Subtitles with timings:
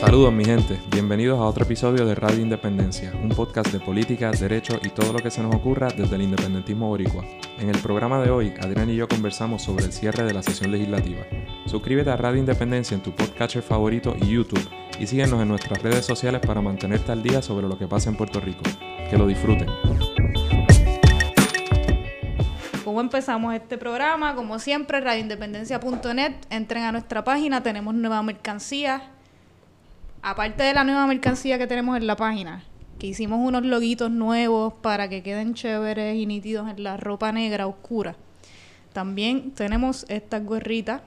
[0.00, 4.80] Saludos mi gente, bienvenidos a otro episodio de Radio Independencia, un podcast de política, derecho
[4.82, 7.22] y todo lo que se nos ocurra desde el independentismo boricua.
[7.58, 10.72] En el programa de hoy, Adrián y yo conversamos sobre el cierre de la sesión
[10.72, 11.20] legislativa.
[11.66, 14.66] Suscríbete a Radio Independencia en tu podcatcher favorito y YouTube
[14.98, 18.16] y síguenos en nuestras redes sociales para mantenerte al día sobre lo que pasa en
[18.16, 18.62] Puerto Rico.
[19.10, 19.68] Que lo disfruten.
[22.86, 24.34] ¿Cómo empezamos este programa?
[24.34, 26.36] Como siempre, radioindependencia.net.
[26.48, 29.02] Entren a nuestra página, tenemos nueva mercancía.
[30.22, 32.62] Aparte de la nueva mercancía que tenemos en la página,
[32.98, 37.66] que hicimos unos loguitos nuevos para que queden chéveres y nítidos en la ropa negra
[37.66, 38.16] oscura.
[38.92, 41.00] También tenemos estas gorritas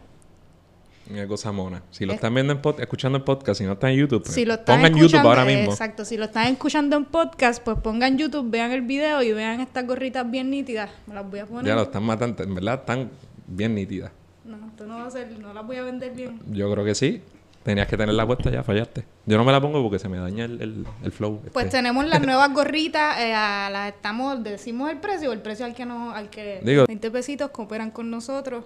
[1.12, 1.84] Una cosa mona.
[1.92, 4.46] Si lo están viendo en pod- escuchando en podcast, si no está en YouTube, Si
[4.46, 5.72] lo están pongan YouTube ahora mismo.
[5.72, 9.60] Exacto, si lo están escuchando en podcast, pues pongan YouTube, vean el video y vean
[9.60, 10.90] estas gorritas bien nítidas.
[11.06, 11.66] Me las voy a poner.
[11.66, 13.12] Ya lo están matando, en verdad están
[13.46, 14.12] bien nítidas.
[14.46, 16.40] No, esto no va a ser, no las voy a vender bien.
[16.50, 17.22] Yo creo que sí.
[17.64, 19.06] Tenías que tenerla puesta ya, fallaste.
[19.26, 21.40] Yo no me la pongo porque se me daña el, el, el flow.
[21.54, 21.78] Pues este.
[21.78, 25.86] tenemos las nuevas gorritas, eh, a las estamos, decimos el precio, el precio al que
[25.86, 28.66] no, al que Digo- 20 pesitos cooperan con nosotros.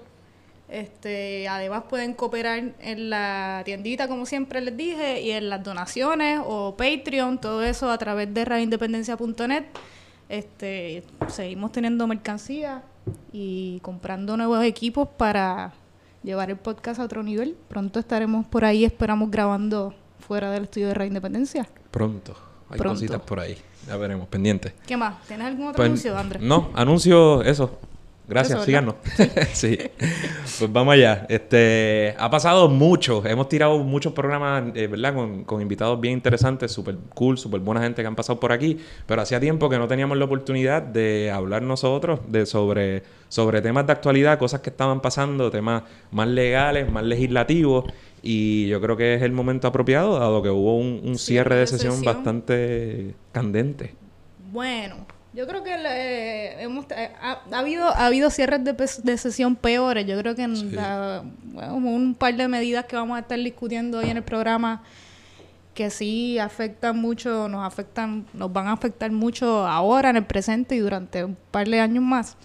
[0.69, 6.41] Este, además pueden cooperar en la tiendita, como siempre les dije, y en las donaciones
[6.43, 9.63] o Patreon, todo eso a través de radioindependencia.net.
[10.27, 12.81] Este, seguimos teniendo mercancía
[13.31, 15.71] y comprando nuevos equipos para
[16.27, 17.55] llevar el podcast a otro nivel.
[17.69, 21.67] Pronto estaremos por ahí, esperamos grabando fuera del estudio de Radio Independencia.
[21.89, 22.35] Pronto.
[22.69, 22.95] Hay Pronto.
[22.95, 23.57] cositas por ahí.
[23.87, 24.73] Ya veremos, pendientes.
[24.85, 25.23] ¿Qué más?
[25.25, 26.41] ¿Tienes algún otro Pues, anuncio, Andrés?
[26.43, 27.79] No, anuncio eso.
[28.27, 28.95] Gracias, síganos.
[29.53, 29.77] sí.
[30.59, 31.25] Pues vamos allá.
[31.29, 33.25] Este, ha pasado mucho.
[33.25, 35.13] Hemos tirado muchos programas, eh, ¿verdad?
[35.13, 38.79] Con, con invitados bien interesantes, súper cool, súper buena gente que han pasado por aquí.
[39.05, 43.87] Pero hacía tiempo que no teníamos la oportunidad de hablar nosotros de sobre, sobre temas
[43.87, 47.85] de actualidad, cosas que estaban pasando, temas más legales, más legislativos.
[48.21, 52.03] Y yo creo que es el momento apropiado, dado que hubo un, cierre de sesión.
[52.03, 53.95] bastante candente.
[54.51, 55.05] Bueno,
[55.37, 59.55] yo creo que eh, hemos, eh, ha, ha habido ha habido cierres de, de sesión
[59.55, 60.05] peores.
[60.07, 60.69] Yo creo que en Sí.
[60.71, 64.81] la- bueno, un par de medidas que vamos a estar discutiendo hoy en el programa
[65.75, 70.75] que sí afectan mucho, nos afectan, nos van a afectar mucho ahora, en el presente
[70.75, 72.35] y durante un par de años más.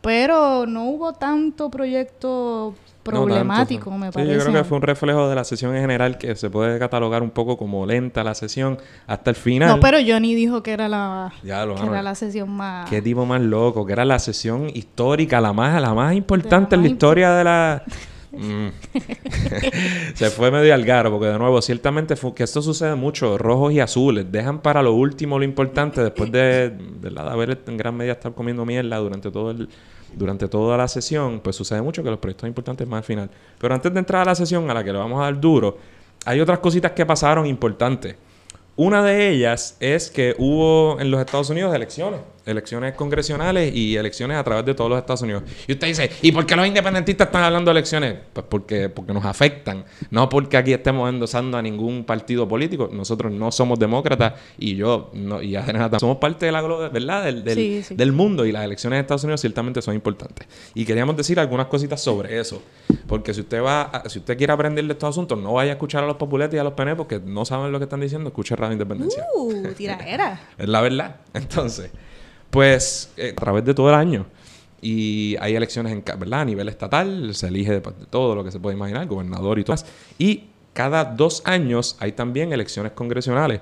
[0.00, 2.76] Pero no hubo tanto proyecto
[3.06, 4.32] problemático, No me parece.
[4.32, 6.78] Sí, yo creo que fue un reflejo de la sesión en general que se puede
[6.78, 9.68] catalogar un poco como lenta la sesión hasta el final.
[9.68, 12.88] No, pero Johnny dijo que era la, Ya lo que era la sesión más...
[12.90, 16.82] Qué tipo más loco, que era la sesión histórica, la más, la más importante en
[16.82, 17.82] la historia de la...
[18.38, 18.68] Mm.
[20.14, 23.72] Se fue medio al garo, porque de nuevo, ciertamente fue que esto sucede mucho, rojos
[23.72, 27.76] y azules, dejan para lo último lo importante después de, de, la- de haber en
[27.76, 29.68] gran medida estar comiendo mierda durante todo el
[30.16, 33.30] durante toda la sesión, pues sucede mucho que los proyectos importantes más al final.
[33.58, 35.78] Pero antes de entrar a la sesión a la que le vamos a dar duro,
[36.24, 38.16] hay otras cositas que pasaron importantes.
[38.76, 44.36] Una de ellas es que hubo en los Estados Unidos elecciones, elecciones congresionales y elecciones
[44.36, 45.42] a través de todos los Estados Unidos.
[45.66, 48.14] Y usted dice, ¿y por qué los independentistas están hablando de elecciones?
[48.32, 52.88] Pues porque, porque nos afectan, no porque aquí estemos endosando a ningún partido político.
[52.92, 56.00] Nosotros no somos demócratas y yo no, y Adriana tampoco.
[56.00, 57.24] somos parte de la ¿verdad?
[57.24, 57.94] Del, del, Sí, sí.
[57.96, 60.46] del mundo y las elecciones de Estados Unidos ciertamente son importantes.
[60.74, 62.62] Y queríamos decir algunas cositas sobre eso.
[63.06, 65.74] Porque si usted va, a- si usted quiere aprender de estos asuntos, no vaya a
[65.74, 68.28] escuchar a los populetes y a los PN porque no saben lo que están diciendo,
[68.28, 69.24] escuche Radio Independencia.
[69.34, 70.40] Uh, tiraera.
[70.58, 71.16] Es la verdad.
[71.34, 71.90] Entonces,
[72.56, 74.24] pues eh, a través de todo el año.
[74.80, 76.40] Y hay elecciones en, ¿verdad?
[76.40, 79.64] a nivel estatal, se elige de, de todo lo que se puede imaginar, gobernador y
[79.64, 79.76] todo.
[80.16, 83.60] Y cada dos años hay también elecciones congresionales.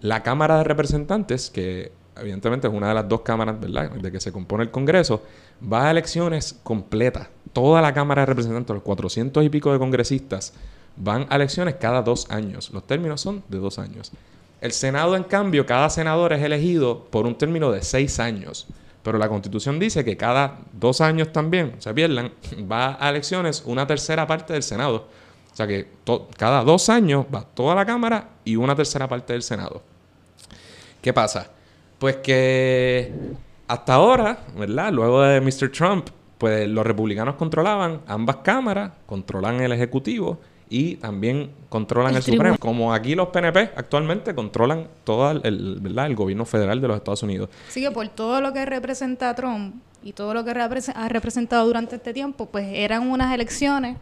[0.00, 3.90] La Cámara de Representantes, que evidentemente es una de las dos cámaras ¿verdad?
[3.90, 5.24] de que se compone el Congreso,
[5.60, 7.26] va a elecciones completas.
[7.52, 10.52] Toda la Cámara de Representantes, los 400 y pico de congresistas,
[10.96, 12.70] van a elecciones cada dos años.
[12.70, 14.12] Los términos son de dos años.
[14.60, 18.66] El Senado, en cambio, cada senador es elegido por un término de seis años.
[19.02, 22.32] Pero la Constitución dice que cada dos años también, se pierdan,
[22.70, 25.08] va a elecciones una tercera parte del Senado.
[25.52, 25.88] O sea que
[26.36, 29.82] cada dos años va toda la Cámara y una tercera parte del Senado.
[31.00, 31.50] ¿Qué pasa?
[31.98, 33.12] Pues que
[33.66, 34.92] hasta ahora, ¿verdad?
[34.92, 35.70] Luego de Mr.
[35.70, 40.38] Trump, pues los republicanos controlaban ambas cámaras, controlan el Ejecutivo
[40.70, 42.56] y también controlan El el, Supremo.
[42.58, 46.06] Como aquí los PNP actualmente controlan todo el, el- ¿verdad?
[46.06, 47.50] el gobierno federal de los Estados Unidos.
[47.68, 51.96] Así que por todo lo que representa Trump y todo lo que ha representado durante
[51.96, 53.98] este tiempo, pues eran unas elecciones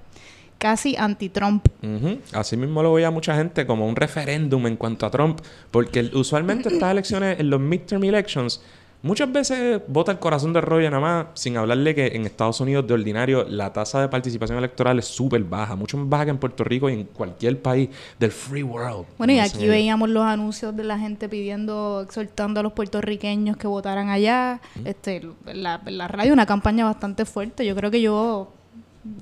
[0.58, 1.66] casi anti-Trump.
[1.82, 2.18] Ujú.
[2.32, 5.40] Así mismo lo veía mucha gente como un referéndum en cuanto a Trump,
[5.70, 8.60] porque usualmente estas elecciones, en los midterm elections,
[9.00, 12.84] Muchas veces vota el corazón de rollo nada más, sin hablarle que en Estados Unidos
[12.86, 16.38] de ordinario la tasa de participación electoral es súper baja, mucho más baja que en
[16.38, 19.06] Puerto Rico y en cualquier país del free world.
[19.16, 23.68] Bueno, y aquí veíamos los anuncios de la gente pidiendo, exhortando a los puertorriqueños que
[23.68, 24.60] votaran allá.
[24.84, 27.64] Este, la, la radio, una campaña bastante fuerte.
[27.64, 28.52] Yo creo que yo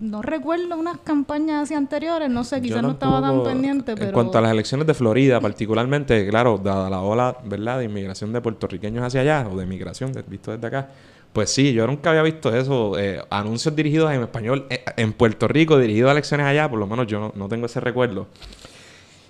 [0.00, 4.06] no recuerdo unas campañas así anteriores, no sé, quizás no estaba tan pendiente, pero...
[4.06, 8.32] En cuanto a las elecciones de Florida, particularmente, claro, dada la ola, ¿verdad?, de inmigración
[8.32, 10.88] de puertorriqueños hacia allá, o de inmigración, visto desde acá,
[11.32, 15.46] pues sí, yo nunca había visto eso, eh, anuncios dirigidos en español eh, en Puerto
[15.46, 18.26] Rico, dirigidos a elecciones allá, por lo menos yo no, tengo ese recuerdo.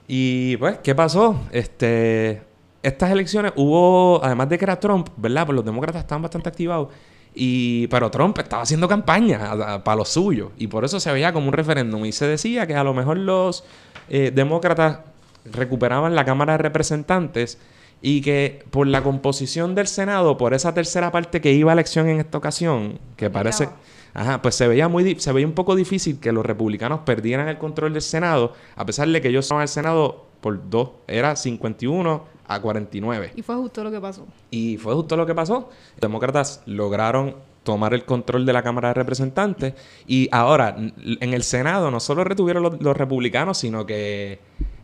[0.06, 1.40] Y pues, ¿qué pasó?
[1.50, 2.42] Este,
[2.80, 5.46] estas elecciones hubo, además de que era Trump, ¿verdad?
[5.46, 6.90] Pues los demócratas estaban bastante activados.
[7.38, 10.52] Y, pero Trump estaba haciendo campaña para lo suyo.
[10.56, 12.04] Y por eso se veía como un referéndum.
[12.06, 13.62] Y se decía que a lo mejor los
[14.08, 15.00] eh, demócratas
[15.44, 17.58] recuperaban la Cámara de Representantes
[18.00, 22.08] y que por la composición del Senado, por esa tercera parte que iba a elección
[22.08, 23.68] en esta ocasión, que parece...
[24.14, 27.58] Ajá, pues se veía muy se veía un poco difícil que los republicanos perdieran el
[27.58, 32.24] control del Senado, a pesar de que ellos son el Senado por dos, era 51
[32.46, 33.32] a 49.
[33.36, 34.26] Y fue justo lo que pasó.
[34.50, 35.68] Y fue justo lo que pasó.
[35.92, 37.34] Los demócratas lograron
[37.66, 39.74] tomar el control de la Cámara de Representantes
[40.06, 44.38] y ahora en el Senado no solo retuvieron los, republicanos, sino que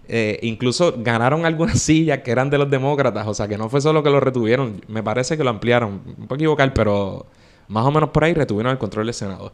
[0.08, 3.80] eh, incluso ganaron algunas sillas que eran de los demócratas, o sea que no fue
[3.80, 7.26] solo que lo retuvieron, me parece que lo ampliaron, un poco equivocar, pero
[7.68, 9.52] más o menos por ahí retuvieron el control del Senado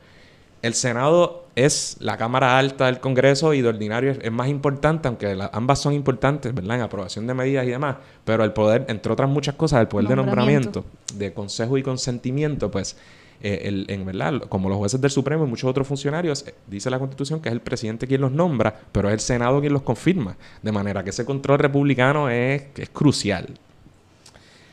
[0.63, 5.37] el Senado es la Cámara Alta del Congreso y de ordinario es, más importante, aunque
[5.53, 6.77] ambas son importantes, ¿verdad?
[6.77, 10.09] En aprobación de medidas y demás, pero el poder, entre otras muchas cosas, el poder
[10.09, 10.85] de nombramiento,
[11.15, 12.97] de consejo y consentimiento, pues,
[13.41, 16.91] eh, el, en verdad, como los jueces del Supremo y muchos otros funcionarios, eh, dice
[16.91, 19.83] la Constitución que es el presidente quien los nombra, pero es el Senado quien los
[19.83, 23.47] confirma, de manera que ese control republicano es, es crucial.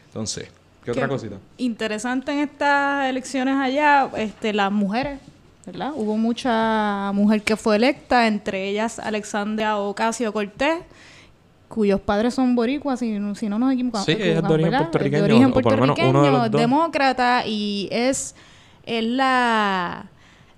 [0.08, 0.50] Entonces,
[0.84, 1.38] ¿qué, otra cosita?
[1.58, 5.20] Interesante en estas elecciones allá, este, las mujeres
[5.66, 5.92] ¿verdad?
[5.96, 10.80] Hubo mucha mujer que fue electa, entre ellas Alexandria Ocasio Cortés,
[11.68, 14.06] cuyos padres son boricuas, si, si no nos equivocamos.
[14.06, 15.24] Sí, es de origen puertorriqueño.
[15.24, 18.36] De origen puertorriqueño, demócrata, y es,
[18.86, 20.06] es la,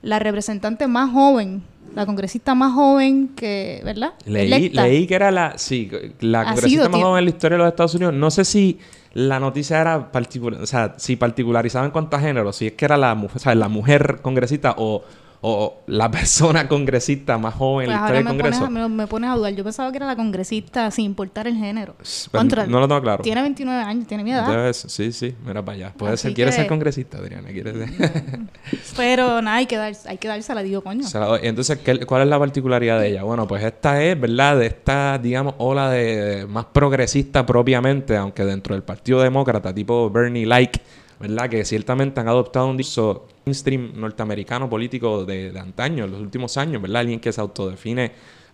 [0.02, 1.64] la representante más joven
[1.96, 4.14] la congresista más joven que, ¿verdad?
[4.26, 5.90] Leí, leí que era la, sí,
[6.20, 8.14] la congresista más joven en la historia de los Estados Unidos.
[8.14, 8.78] No sé si
[9.18, 12.86] la noticia era particular, o sea, si particularizaba en cuanto a género, si es que
[12.86, 15.04] era la, o sea, la mujer congresista o
[15.42, 18.70] o la persona congresista más joven en la pues historia del Congreso.
[18.70, 19.54] me, me, pones a dudar.
[19.54, 21.96] Yo pensaba que era la congresista sin importar el género.
[21.98, 22.30] Pues,
[22.68, 23.24] no lo tengo claro.
[23.24, 24.74] Tiene 29 años, tiene mi edad.
[24.74, 25.94] sí, sí, mira para allá.
[25.96, 27.90] Puede ser, quiere ser congresista, Adriana, quiere ser.
[28.98, 31.06] Pero nada, hay que, dar, hay que dársela, digo, coño.
[31.42, 33.24] Entonces, ¿cuál es la particularidad de ella?
[33.24, 34.58] Bueno, pues esta es, ¿verdad?
[34.58, 40.46] De esta, digamos, ola de más progresista propiamente, aunque dentro del Partido Demócrata, tipo Bernie
[40.46, 40.82] Like,
[41.20, 41.50] ¿verdad?
[41.50, 46.82] Que ciertamente han adoptado un discurso mainstream norteamericano político de, antaño, en los últimos años,
[46.82, 47.02] ¿verdad?
[47.02, 48.12] Alguien que se autodefine,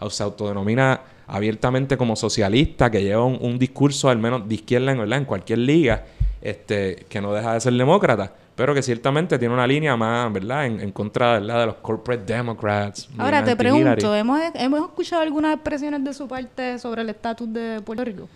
[0.10, 5.20] se autodenomina abiertamente como socialista, que lleva un, discurso al menos de izquierda ¿verdad?
[5.20, 6.06] en cualquier liga,
[6.42, 10.66] este, que no deja de ser demócrata, pero que ciertamente tiene una línea más, ¿verdad?,
[10.66, 11.62] en, contra ¿verdad?
[11.62, 13.10] de los corporate democrats.
[13.18, 17.82] Ahora te pregunto, ¿hemos, ¿hemos escuchado algunas expresiones de su parte sobre el estatus de
[17.82, 18.30] Puerto Rico?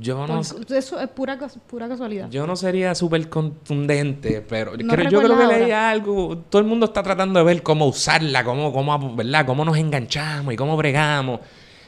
[0.00, 2.28] Yo no Eso es pura, pura casualidad.
[2.30, 6.38] Yo no sería súper contundente, pero yo creo que leía algo.
[6.48, 9.46] Todo el mundo está tratando de ver cómo usarla, cómo, cómo, ¿verdad?
[9.46, 11.40] cómo nos enganchamos y cómo bregamos.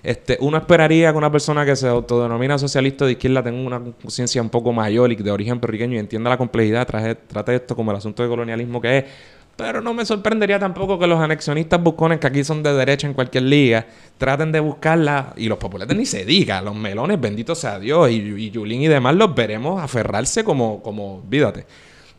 [0.03, 4.41] Este, uno esperaría que una persona que se autodenomina socialista de izquierda tenga una conciencia
[4.41, 7.97] un poco mayor y de origen puertorriqueño y entienda la complejidad, trate esto como el
[7.97, 9.05] asunto de colonialismo que es.
[9.59, 13.13] Pero no me sorprendería tampoco que los anexionistas buscones, que aquí son de derecha en
[13.13, 13.87] cualquier liga,
[14.17, 15.33] traten de buscarla.
[15.37, 16.63] Y los populares ni se diga.
[16.63, 18.09] Los melones, bendito sea Dios.
[18.09, 21.67] Y, y Yulín y demás los veremos aferrarse como, como, vídate.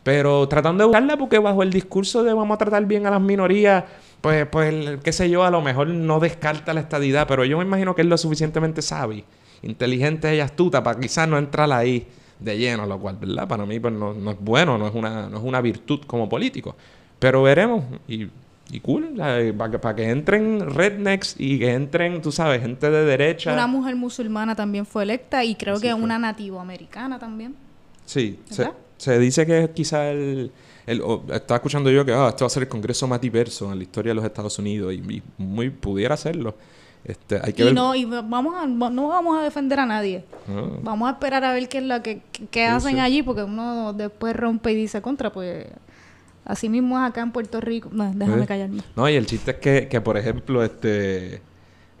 [0.02, 3.22] Pero tratando de buscarla porque bajo el discurso de vamos a tratar bien a las
[3.22, 3.84] minorías,
[4.20, 7.26] pues, pues, qué sé yo, a lo mejor no descarta la estadidad.
[7.26, 9.24] Pero yo me imagino que es lo suficientemente sabio,
[9.62, 12.06] inteligente y astuta para quizás no entrar ahí
[12.38, 13.48] de lleno, lo cual, ¿verdad?
[13.48, 16.28] Para mí pues no, no es bueno, no es, una, no es una virtud como
[16.28, 16.76] político.
[17.20, 17.84] Pero veremos.
[18.08, 18.28] Y,
[18.72, 23.04] y cool, para que, para que entren rednecks y que entren, tú sabes, gente de
[23.04, 23.52] derecha.
[23.52, 27.54] Una mujer musulmana también fue electa y creo que una nativoamericana también.
[28.06, 30.50] Sí, se, se, dice que es quizá el...
[30.86, 33.78] el estaba escuchando yo que ah, este va a ser el congreso más diverso en
[33.78, 36.56] la historia de los Estados Unidos y, muy pudiera serlo.
[37.04, 40.66] Este, hay que y no y vamos a, no vamos a defender a nadie ah.
[40.82, 44.36] vamos a esperar a ver qué es lo que, que hacen allí porque uno después
[44.36, 45.66] rompe y dice contra pues
[46.50, 47.90] Así mismo es acá en Puerto Rico.
[47.92, 48.82] No, déjame callarme.
[48.96, 51.42] No, y el chiste es que, que por ejemplo, este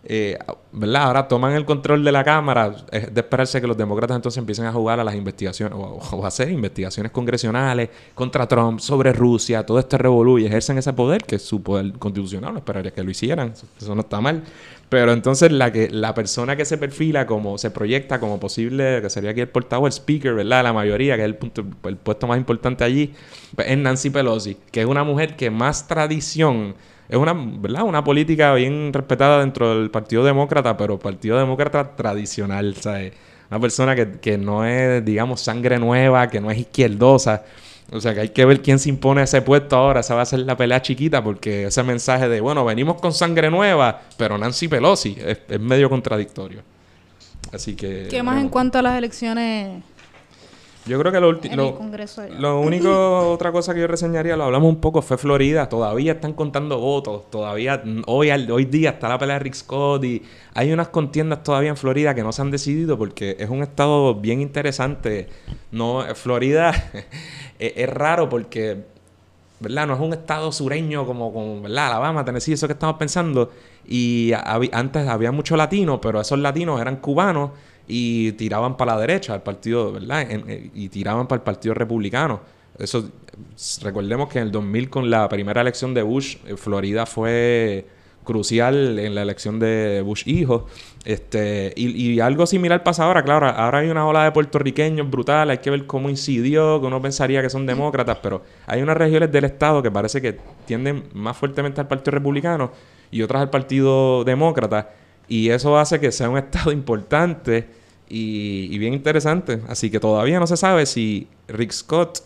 [0.04, 0.38] eh,
[0.72, 1.02] ¿verdad?
[1.02, 4.64] Ahora toman el control de la Cámara, es de esperarse que los demócratas entonces empiecen
[4.64, 9.78] a jugar a las investigaciones o, a hacer investigaciones congresionales contra Trump, sobre Rusia, todo
[9.78, 13.52] este revolú y ejercen ese poder, que es su poder constitucional, esperaría que lo hicieran,
[13.78, 14.42] eso no está mal.
[14.88, 19.08] Pero entonces la que la persona que se perfila como se proyecta como posible, que
[19.08, 20.64] sería aquí el portavoz, el speaker, ¿verdad?
[20.64, 23.12] La mayoría, que es el, punto, el puesto más importante allí,
[23.54, 26.74] pues, es Nancy Pelosi, que es una mujer que más tradición
[27.10, 27.82] es una, ¿verdad?
[27.82, 33.12] una política bien respetada dentro del Partido Demócrata, pero Partido Demócrata tradicional, ¿sabes?
[33.50, 37.42] Una persona que, que no es, digamos, sangre nueva, que no es izquierdosa.
[37.92, 40.00] O sea que hay que ver quién se impone a ese puesto ahora.
[40.00, 43.50] Esa va a ser la pelea chiquita porque ese mensaje de, bueno, venimos con sangre
[43.50, 46.62] nueva, pero Nancy Pelosi es, medio contradictorio.
[47.52, 48.06] Así que...
[48.08, 49.82] ¿Qué más en cuanto a las elecciones
[50.90, 51.78] yo creo que lo, último
[52.36, 55.68] lo único, otra cosa que yo reseñaría, lo hablamos un poco, fue Florida.
[55.68, 57.30] Todavía están contando votos.
[57.30, 61.70] Todavía, hoy, hoy día está la pelea de Rick Scott y hay unas contiendas todavía
[61.70, 65.28] en Florida que no se han decidido porque es un estado bien interesante.
[65.70, 66.72] No, Florida
[67.60, 68.82] es, raro porque,
[69.60, 69.86] ¿verdad?
[69.86, 71.86] No es un estado sureño como, como ¿verdad?
[71.86, 73.52] Alabama, Tennessee, eso que estamos pensando.
[73.86, 74.32] Y
[74.72, 77.52] antes había mucho latino, pero esos latinos eran cubanos
[77.92, 80.24] y tiraban para la derecha, al partido, ¿verdad?
[80.30, 82.40] Eh, y tiraban para el Partido Republicano.
[82.78, 83.10] Eso,
[83.82, 87.84] recordemos que en el 2000 con la primera elección de Bush, eh, Florida fue
[88.22, 90.66] crucial en la elección de Bush hijo.
[91.04, 95.58] Este, y, algo similar pasa ahora, claro, ahora hay una ola de puertorriqueños brutal, hay
[95.58, 99.44] que ver cómo incidió, que uno pensaría que son demócratas, pero hay unas regiones del
[99.44, 102.70] estado que parece que tienden más fuertemente al Partido Republicano
[103.10, 104.90] y otras al Partido Demócrata,
[105.26, 107.79] y eso hace que sea un estado importante
[108.10, 109.60] y, bien interesante.
[109.68, 112.18] Así que todavía no se sabe si Rick Scott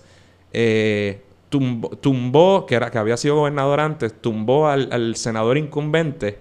[0.53, 6.39] eh, tumbó, que, era, que había sido gobernador antes, tumbó al, senador incumbente.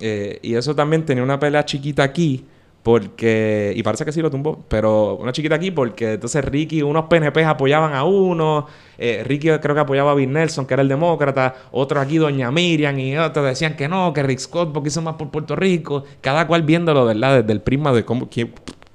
[0.00, 2.46] Eh, y eso también tenía una pelea chiquita aquí.
[2.84, 7.06] Porque, y parece que sí lo tumbó, pero una chiquita aquí porque entonces Ricky, unos
[7.06, 8.66] PNP apoyaban a uno,
[8.98, 12.50] eh, Ricky creo que apoyaba a Bill Nelson, que era el demócrata, otro aquí, Doña
[12.50, 16.04] Miriam, y otros decían que no, que Rick Scott porque hizo más por Puerto Rico,
[16.20, 17.40] cada cual viéndolo, ¿verdad?
[17.40, 18.28] Desde el prisma de cómo,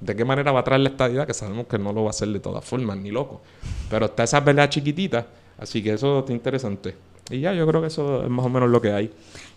[0.00, 2.10] de qué manera va a traer la estadidad, que sabemos que no lo va a
[2.10, 3.42] hacer de todas formas, ni loco.
[3.88, 5.26] Pero está esa pelea chiquitita,
[5.58, 6.96] así que eso está interesante.
[7.30, 9.12] Y ya, yo creo que eso es más o menos lo que hay.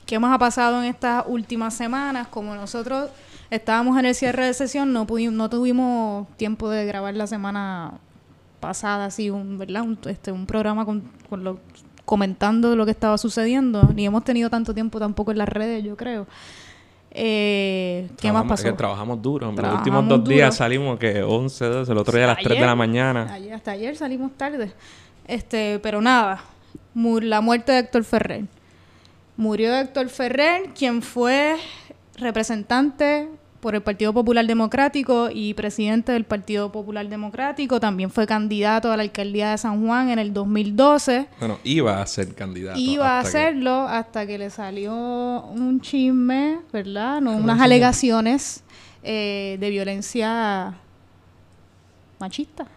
[0.06, 2.28] ¿Qué más ha pasado en estas últimas semanas?
[2.28, 3.10] Como nosotros
[3.50, 5.06] estábamos en el cierre de sesión, no,
[5.50, 8.00] tuvimos tiempo de grabar la semana
[8.60, 9.86] pasada, así, un, ¿verdad?
[10.06, 11.60] Este, un programa con, con lo,
[12.06, 15.96] comentando lo que estaba sucediendo, ni hemos tenido tanto tiempo tampoco en las redes, yo
[15.96, 16.28] creo.
[17.15, 18.63] Eh, ¿Qué más pasó?
[18.63, 19.51] que trabajamos duro.
[19.51, 22.65] los últimos dos días salimos que 11, 12, el otro día a las 3 de
[22.65, 23.38] la mañana.
[23.53, 24.74] hasta ayer salimos tarde.
[25.27, 26.43] Este, pero nada,
[26.96, 28.46] la muerte de Héctor Ferrer.
[29.38, 31.58] Murió Héctor Ferrer, quien fue
[32.17, 33.29] representante
[33.63, 37.79] por el Partido Popular Democrático y presidente del Partido Popular Democrático.
[37.79, 41.27] También fue candidato a la alcaldía de San Juan en el 2012.
[41.39, 42.77] Bueno, iba a ser candidato.
[42.77, 47.22] Iba a hacerlo hasta que le salió un chisme, ¿verdad?
[47.22, 48.65] No, unas alegaciones
[49.01, 50.74] eh, de violencia
[52.20, 52.67] machista.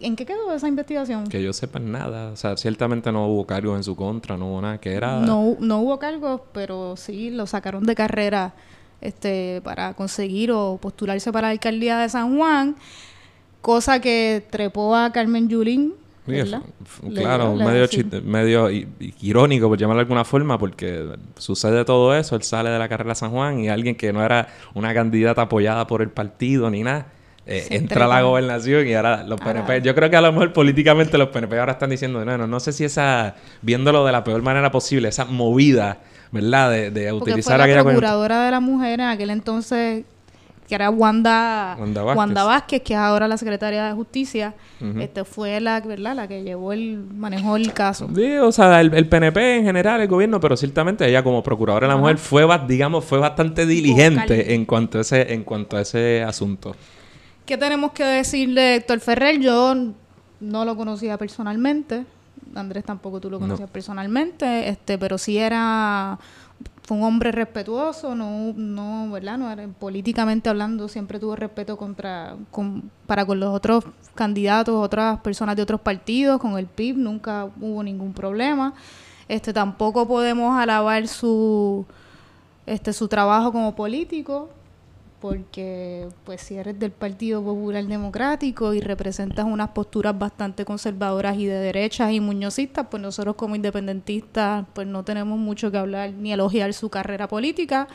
[0.00, 1.26] ¿En qué quedó esa investigación?
[1.26, 2.30] Que yo sepa nada.
[2.30, 5.20] O sea, ciertamente no hubo cargos en su contra, no hubo nada que era...
[5.20, 8.54] No, no hubo cargos, pero sí lo sacaron de carrera
[9.00, 12.76] este, para conseguir o postularse para la alcaldía de San Juan,
[13.60, 15.94] cosa que trepó a Carmen Yulín.
[17.14, 17.88] claro, medio,
[18.22, 18.68] medio
[19.20, 23.10] irónico, por llamarlo de alguna forma, porque sucede todo eso, él sale de la carrera
[23.10, 26.82] de San Juan y alguien que no era una candidata apoyada por el partido ni
[26.82, 27.06] nada,
[27.46, 30.52] eh, entra a la gobernación y ahora los PNP, yo creo que a lo mejor
[30.52, 34.22] políticamente los PNP ahora están diciendo, no, no, no sé si esa, viéndolo de la
[34.22, 35.98] peor manera posible, esa movida
[36.32, 36.70] ¿verdad?
[36.70, 40.04] De, de utilizar fue la procuradora de la mujer en aquel entonces
[40.70, 41.76] que era Wanda,
[42.14, 42.82] Wanda, Vázquez.
[42.82, 44.54] que es ahora la secretaria de Justicia,
[45.00, 46.14] este fue la, ¿verdad?
[46.14, 48.08] la que llevó el, manejó el caso.
[48.14, 51.94] Sí, o sea, el, PNP en general, el gobierno, pero ciertamente ella como procuradora de
[51.94, 56.22] la mujer fue, digamos, fue bastante diligente en cuanto, a ese, en cuanto a ese
[56.22, 56.76] asunto.
[57.44, 59.40] ¿Qué tenemos que decir de Héctor Ferrer?
[59.40, 59.74] Yo
[60.38, 62.04] no lo conocía personalmente.
[62.54, 66.18] Andrés tampoco tú lo conocías personalmente, este, pero sí era
[66.90, 69.38] fue un hombre respetuoso, no, no, ¿verdad?
[69.38, 73.84] No era, políticamente hablando siempre tuvo respeto contra con, para con los otros
[74.16, 78.74] candidatos, otras personas de otros partidos, con el PIB nunca hubo ningún problema.
[79.28, 81.86] Este tampoco podemos alabar su
[82.66, 84.48] este su trabajo como político,
[85.20, 91.44] porque pues si eres del Partido Popular Democrático y representas unas posturas bastante conservadoras y
[91.44, 96.32] de derechas y muñocistas, pues nosotros como independentistas pues no tenemos mucho que hablar ni
[96.32, 97.86] elogiar su carrera política,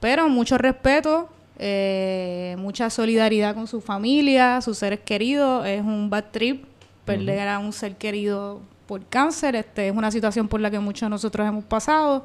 [0.00, 6.24] pero mucho respeto, eh, mucha solidaridad con su familia, sus seres queridos, es un bad
[6.32, 6.64] trip
[7.04, 11.06] perder a un ser querido por cáncer, este es una situación por la que muchos
[11.06, 12.24] de nosotros hemos pasado.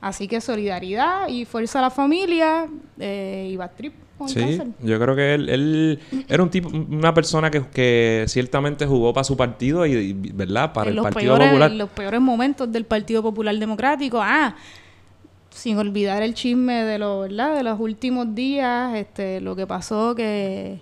[0.00, 2.66] Así que solidaridad y fuerza a la familia
[2.98, 3.92] eh, y trip.
[4.16, 4.66] Con Sí, cáncer.
[4.82, 9.22] yo creo que él, él era un tipo, una persona que, que ciertamente jugó para
[9.22, 10.72] su partido y, y, ¿verdad?
[10.72, 11.70] Para en el los Partido peores, Popular.
[11.70, 14.18] en los peores momentos del Partido Popular Democrático.
[14.20, 14.56] Ah,
[15.50, 17.54] sin olvidar el chisme de lo, ¿verdad?
[17.56, 20.80] De los últimos días, este, lo que pasó que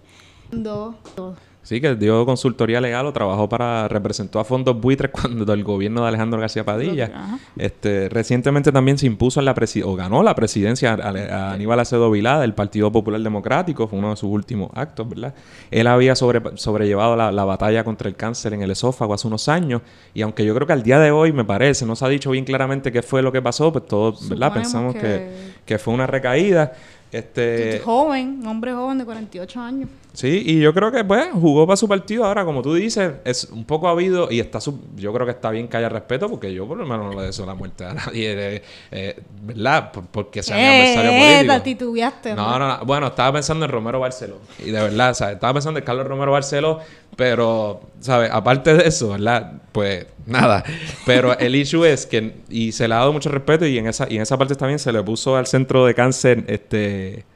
[0.51, 5.53] dos, dos- Sí, que dio consultoría legal o trabajó para, representó a fondos buitres cuando
[5.53, 7.11] el gobierno de Alejandro García Padilla.
[7.13, 7.39] Ajá.
[7.59, 11.81] Este, recientemente también se impuso en la presi o ganó la presidencia a, a Aníbal
[11.81, 15.35] Acedo Vilá del Partido Popular Democrático, fue uno de sus últimos actos, ¿verdad?
[15.73, 19.49] Él había sobre, sobrellevado la, la batalla contra el cáncer en el esófago hace unos
[19.49, 19.83] años
[20.15, 22.31] y aunque yo creo que al día de hoy me parece, no se ha dicho
[22.31, 24.49] bien claramente qué fue lo que pasó, pues todos, ¿verdad?
[24.51, 25.01] Suponemos Pensamos que...
[25.01, 26.75] que- que fue una recaída.
[27.11, 29.89] Este, joven, hombre joven de 48 años.
[30.17, 32.25] Sí, y yo creo que pues jugó para su partido.
[32.25, 35.51] Ahora, como tú dices, es un poco habido y está su- yo creo que está
[35.51, 37.93] bien que haya respeto porque yo por lo menos no le deseo la muerte a
[37.93, 39.93] nadie, eh, eh, ¿verdad?
[39.93, 41.47] Por- porque sea mi adversario Eh, político.
[41.53, 42.35] la titubeaste.
[42.35, 42.85] No, no, no.
[42.87, 44.39] Bueno, estaba pensando en Romero Barceló.
[44.59, 45.35] Y de verdad, ¿sabes?
[45.35, 46.81] Estaba pensando en Carlos Romero Barceló,
[47.15, 48.31] pero, ¿sabes?
[48.33, 49.53] Aparte de eso, ¿verdad?
[49.73, 50.65] Pues nada.
[51.05, 54.07] Pero el issue es que, y se le ha dado mucho respeto, y en esa,
[54.11, 57.27] y en esa parte también se le puso al centro de cáncer, este.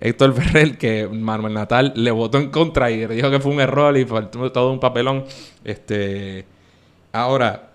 [0.00, 3.96] Héctor Ferrer, que Manuel Natal le votó en contra y dijo que fue un error
[3.96, 5.24] y faltó todo un papelón.
[5.62, 6.46] Este.
[7.12, 7.70] Ahora,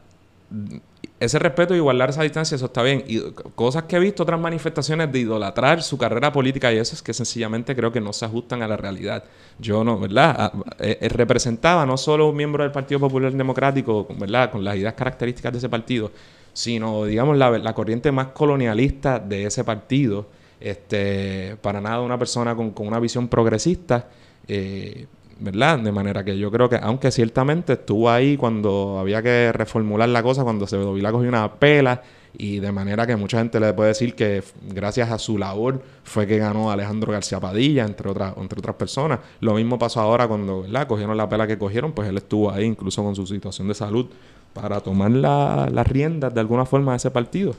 [1.20, 3.04] ese respeto y guardar esa distancia, eso está bien.
[3.08, 3.22] Y
[3.54, 7.14] cosas que he visto, otras manifestaciones de idolatrar su carrera política y eso es que
[7.14, 9.24] sencillamente creo que no se ajustan a la realidad.
[9.60, 10.36] Yo no, ¿verdad?
[10.38, 14.52] Ah, eh, eh, representaba no solo un miembro del Partido Popular Democrático, ¿verdad?
[14.52, 16.12] Con las ideas características de ese partido,
[16.54, 20.28] sino, digamos, la corriente más colonialista de ese partido.
[20.70, 24.08] Este, para nada una persona con, con una visión progresista.
[24.48, 25.06] eh,
[25.38, 25.80] ¿verdad?
[25.80, 30.24] De manera que yo creo que, aunque ciertamente estuvo ahí cuando había que reformular la
[30.24, 32.02] cosa, cuando se Vilá cogió una pela,
[32.38, 34.44] y de manera que mucha gente le puede decir que
[34.74, 39.20] gracias a su labor fue que ganó Alejandro García Padilla, entre otras, entre otras personas.
[39.42, 40.88] Lo mismo pasó ahora cuando, ¿verdad?
[40.88, 44.06] Cogieron la pela que cogieron, pues él estuvo ahí, incluso con su situación de salud,
[44.54, 47.56] para tomar la- las riendas de alguna forma de ese partido.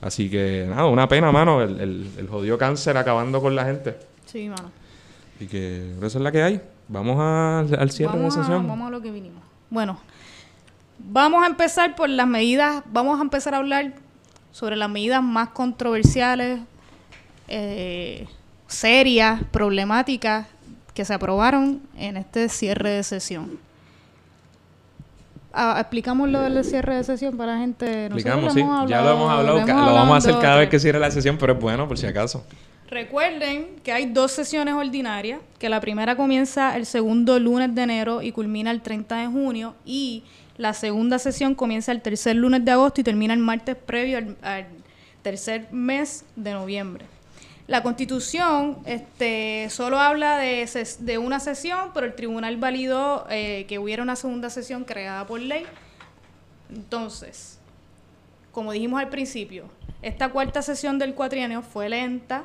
[0.00, 3.96] Así que, nada, una pena, mano, el, el, el jodido cáncer acabando con la gente.
[4.26, 4.70] Sí, mano.
[5.40, 6.60] Y que eso es la que hay.
[6.88, 8.66] Vamos a- al cierre Vamos de a, sesión.
[8.66, 9.42] vamos a lo que vinimos.
[9.70, 9.98] Bueno,
[10.98, 13.94] vamos a empezar por las medidas, vamos a empezar a hablar
[14.52, 16.60] sobre las medidas más controversiales,
[17.48, 18.26] eh,
[18.66, 20.46] serias, problemáticas
[20.94, 23.58] que se aprobaron en este cierre de sesión.
[25.58, 28.10] Ah, explicamos lo del cierre de sesión para la gente.
[28.10, 28.60] Nosotros Explicamos, sí.
[28.60, 29.58] hemos ya lo hemos hablado.
[29.60, 31.96] lo vamos a hacer hablado cada vez que cierre la sesión, pero es bueno por
[31.96, 32.44] si acaso.
[32.90, 38.20] Recuerden que hay dos sesiones ordinarias, que la primera comienza el segundo lunes de enero
[38.20, 40.24] y culmina el 30 de junio, y
[40.58, 44.36] la segunda sesión comienza el tercer lunes de agosto y termina el martes previo al,
[44.42, 44.66] al
[45.22, 47.06] tercer mes de noviembre.
[47.66, 53.64] La constitución este, solo habla de, ses- de una sesión, pero el tribunal validó eh,
[53.68, 55.64] que hubiera una segunda sesión creada por ley.
[56.72, 57.58] Entonces,
[58.52, 59.64] como dijimos al principio,
[60.02, 62.44] esta cuarta sesión del cuatrienio fue lenta.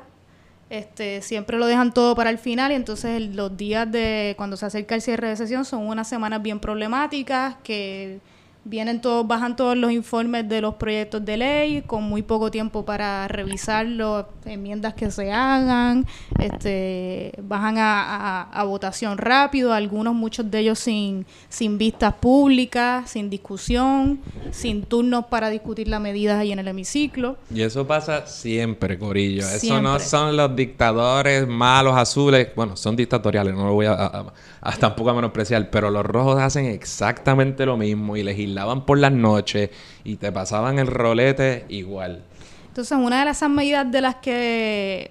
[0.70, 4.56] Este, siempre lo dejan todo para el final y entonces el- los días de cuando
[4.56, 8.20] se acerca el cierre de sesión son unas semanas bien problemáticas que
[8.64, 12.84] vienen todos, bajan todos los informes de los proyectos de ley con muy poco tiempo
[12.84, 16.06] para revisar las enmiendas que se hagan,
[16.38, 23.10] este, bajan a, a- a votación rápido, algunos, muchos de ellos sin, sin vistas públicas,
[23.10, 24.20] sin discusión,
[24.50, 27.36] sin turnos para discutir las medidas ahí en el hemiciclo.
[27.52, 29.42] Y eso pasa siempre, Corillo.
[29.42, 30.04] Eso no Siempre.
[30.06, 32.48] son los dictadores malos azules.
[32.54, 35.70] Bueno, son dictatoriales, no lo voy a, a- a- tampoco a menospreciar.
[35.70, 38.22] Pero los rojos hacen exactamente lo mismo y
[38.52, 39.70] legislaban por las noches
[40.04, 42.22] y te pasaban el rolete igual.
[42.68, 45.10] Entonces, una de esas medidas de las que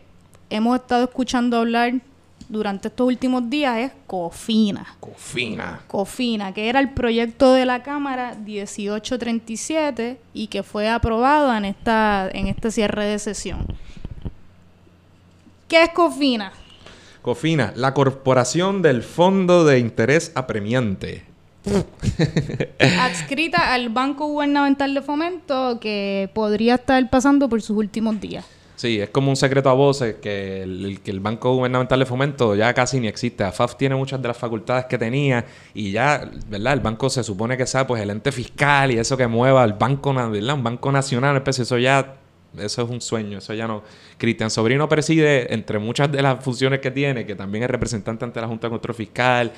[0.50, 1.94] hemos estado escuchando hablar
[2.50, 4.96] durante estos últimos días es COFINA.
[5.00, 5.82] Cofina.
[5.88, 12.30] COFINA, que era el proyecto de la Cámara 1837 y que fue aprobado en, esta,
[12.34, 13.66] en este cierre de sesión.
[15.68, 16.52] ¿Qué es COFINA?
[17.22, 21.31] Cofina, la corporación del Fondo de Interés Apremiante.
[22.80, 28.45] Adscrita al Banco Gubernamental de Fomento que podría estar pasando por sus últimos días.
[28.76, 32.56] Sí, es como un secreto a voces que el, que el Banco Gubernamental de Fomento
[32.56, 33.43] ya casi ni existe.
[33.43, 35.45] AFAF tiene muchas de las facultades que tenía
[35.76, 36.74] y ya, ¿verdad?
[36.74, 39.74] El banco se supone que sea pues el ente fiscal y eso que mueva el
[39.74, 40.56] banco, ¿verdad?
[40.56, 42.15] Un banco nacional, especie, eso ya,
[42.58, 43.84] eso es un sueño, eso ya no.
[44.17, 48.41] Cristian Sobrino preside, entre muchas de las funciones que tiene, que también es representante ante
[48.41, 49.52] la Junta de Control Fiscal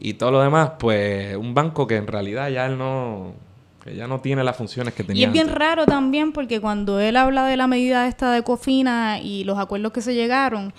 [0.00, 3.34] y todo lo demás, pues un banco que en realidad ya él no
[3.94, 5.22] ya no tiene las funciones que tenía.
[5.22, 9.18] Y es bien raro también porque cuando él habla de la medida esta de Cofina
[9.18, 10.74] y los acuerdos que se llegaron,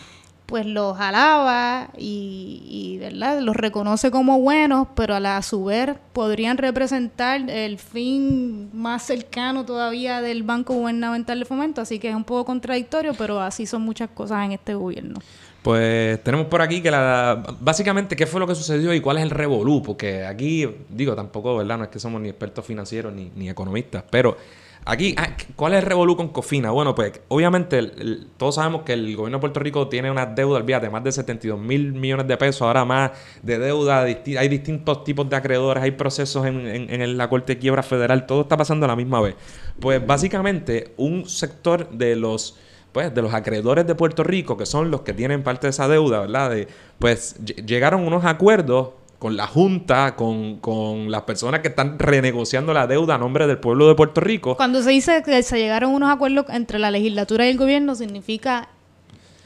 [0.45, 3.39] pues los alaba y, y ¿verdad?
[3.39, 9.63] los reconoce como buenos, pero a la su vez podrían representar el fin más cercano
[9.63, 13.83] todavía del Banco Gubernamental de Fomento, así que es un poco contradictorio, pero así son
[13.83, 15.19] muchas cosas en este gobierno.
[15.61, 19.23] Pues tenemos por aquí que la básicamente qué fue lo que sucedió y cuál es
[19.23, 21.77] el revolú, porque aquí digo tampoco, ¿verdad?
[21.77, 24.37] No es que somos ni expertos financieros ni, economistas, pero
[24.85, 26.71] aquí ah, ¿cuál es el revolú con Cofina?
[26.71, 27.91] Bueno, pues obviamente
[28.37, 31.59] todos sabemos que el gobierno de Puerto Rico tiene una deuda, olvídate, más de 72
[31.59, 33.11] mil millones de pesos, ahora más
[33.43, 37.59] de deuda, hay distintos tipos de acreedores, hay procesos en, en, en la Corte de
[37.59, 39.35] Quiebra Federal, todo está pasando a la misma vez.
[39.81, 42.55] Pues básicamente un sector de los
[42.91, 45.87] pues, de los acreedores de Puerto Rico, que son los que tienen parte de esa
[45.87, 46.49] deuda, ¿verdad?
[46.49, 52.73] De, pues llegaron unos acuerdos con la Junta, con, con, las personas que están renegociando
[52.73, 54.55] la deuda a nombre del pueblo de Puerto Rico.
[54.55, 58.69] Cuando se dice que se llegaron unos acuerdos entre la legislatura y el gobierno, significa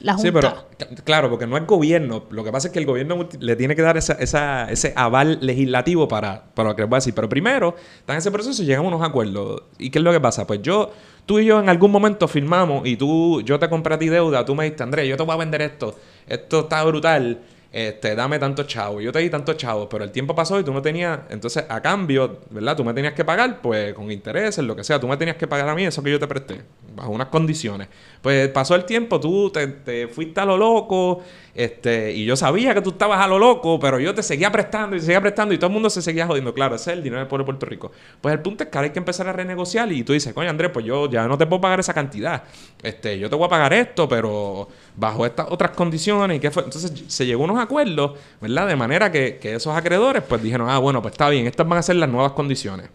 [0.04, 0.28] la Junta.
[0.28, 2.26] Sí, pero claro, porque no es gobierno.
[2.30, 5.40] Lo que pasa es que el gobierno le tiene que dar esa, esa, ese aval
[5.42, 7.16] legislativo para, para lo que les voy a decir.
[7.16, 9.64] Pero primero, está en ese proceso y llegan unos acuerdos.
[9.80, 10.46] ¿Y qué es lo que pasa?
[10.46, 10.92] Pues yo
[11.26, 14.46] tú y yo en algún momento firmamos y tú, yo te compré a ti deuda,
[14.46, 15.96] tú me dijiste, Andrés, yo te voy a vender esto,
[16.28, 17.40] esto está brutal,
[17.72, 19.02] este, dame tanto chavo.
[19.02, 21.82] Yo te di tanto chavo, pero el tiempo pasó y tú no tenías, entonces a
[21.82, 22.76] cambio, ¿verdad?
[22.76, 25.48] Tú me tenías que pagar, pues con intereses, lo que sea, tú me tenías que
[25.48, 26.62] pagar a mí eso que yo te presté,
[26.96, 27.88] bajo unas condiciones.
[28.22, 31.22] Pues pasó el tiempo, tú te, te fuiste a lo loco,
[31.56, 34.96] este, y yo sabía que tú estabas a lo loco, pero yo te seguía prestando
[34.96, 36.54] y te seguía prestando y todo el mundo se seguía jodiendo.
[36.54, 37.92] Claro, ese es el dinero del pueblo de Puerto Rico.
[38.22, 40.50] Pues el punto es que ahora hay que empezar a renegociar y tú dices, coño,
[40.50, 42.44] Andrés, pues yo ya no te puedo pagar esa cantidad.
[42.82, 46.38] Este, yo te voy a pagar esto, pero bajo estas otras condiciones.
[46.38, 46.64] ¿Y qué fue?
[46.64, 48.68] Entonces se llegó a unos acuerdos, ¿verdad?
[48.68, 51.80] De manera que, que esos acreedores, pues dijeron, ah, bueno, pues está bien, estas van
[51.80, 52.90] a ser las nuevas condiciones.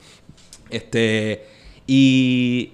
[0.70, 1.46] Este,
[1.86, 2.72] y.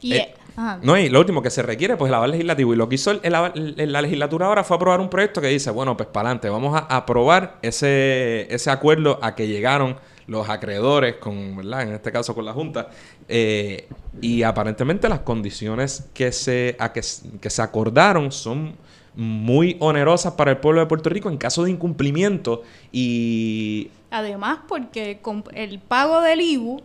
[0.00, 0.14] Y.
[0.14, 0.34] Eh,
[0.82, 2.72] no, y lo último que se requiere, pues el aval legislativo.
[2.72, 6.08] Y lo que hizo la legislatura ahora fue aprobar un proyecto que dice, bueno, pues
[6.08, 11.82] para adelante, vamos a aprobar ese, ese acuerdo a que llegaron los acreedores, con, ¿verdad?
[11.82, 12.88] En este caso con la Junta.
[13.28, 13.86] Eh,
[14.20, 17.02] y aparentemente las condiciones que se, a que,
[17.40, 18.76] que se acordaron son
[19.14, 23.90] muy onerosas para el pueblo de Puerto Rico en caso de incumplimiento y...
[24.10, 25.20] Además, porque
[25.54, 26.82] el pago del IBU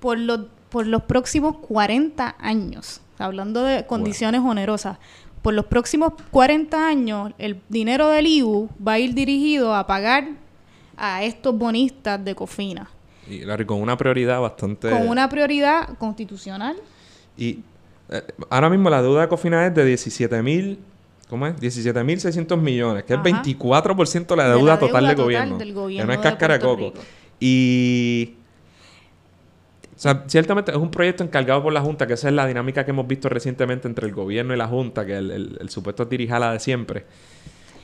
[0.00, 0.40] por los
[0.72, 4.96] por los próximos 40 años, hablando de condiciones onerosas,
[5.42, 10.28] por los próximos 40 años el dinero del IBU va a ir dirigido a pagar
[10.96, 12.88] a estos bonistas de Cofina.
[13.28, 14.90] Y Larry, con una prioridad bastante...
[14.90, 16.76] Con una prioridad constitucional.
[17.36, 17.60] Y
[18.08, 20.78] eh, ahora mismo la deuda de Cofina es de 17 mil...
[21.28, 21.56] ¿Cómo es?
[21.56, 26.02] 17.600 millones, que es 24% de la deuda, total, del, gobierno, del gobierno.
[26.02, 26.92] Que no es cáscara de coco.
[27.40, 28.34] Y
[30.02, 32.90] sea, ciertamente es un proyecto encargado por la Junta, que esa es la dinámica que
[32.90, 36.58] hemos visto recientemente entre el gobierno y la Junta, que el, el, supuesto dirijala de
[36.58, 37.04] siempre.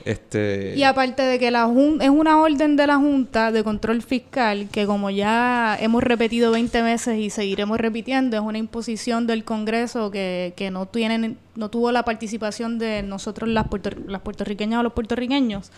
[0.03, 0.73] Este...
[0.75, 4.67] Y aparte de que la jun es una orden de la Junta de Control Fiscal
[4.69, 10.11] que como ya hemos repetido 20 veces y seguiremos repitiendo, es una imposición del Congreso
[10.11, 13.67] que, que no, tienen, no tuvo la participación de nosotros las,
[14.07, 15.71] las puertorriqueñas o los puertorriqueños.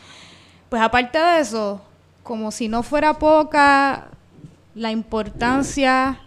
[0.70, 1.84] Pues aparte de eso,
[2.24, 4.08] como si no fuera poca
[4.74, 6.20] la importancia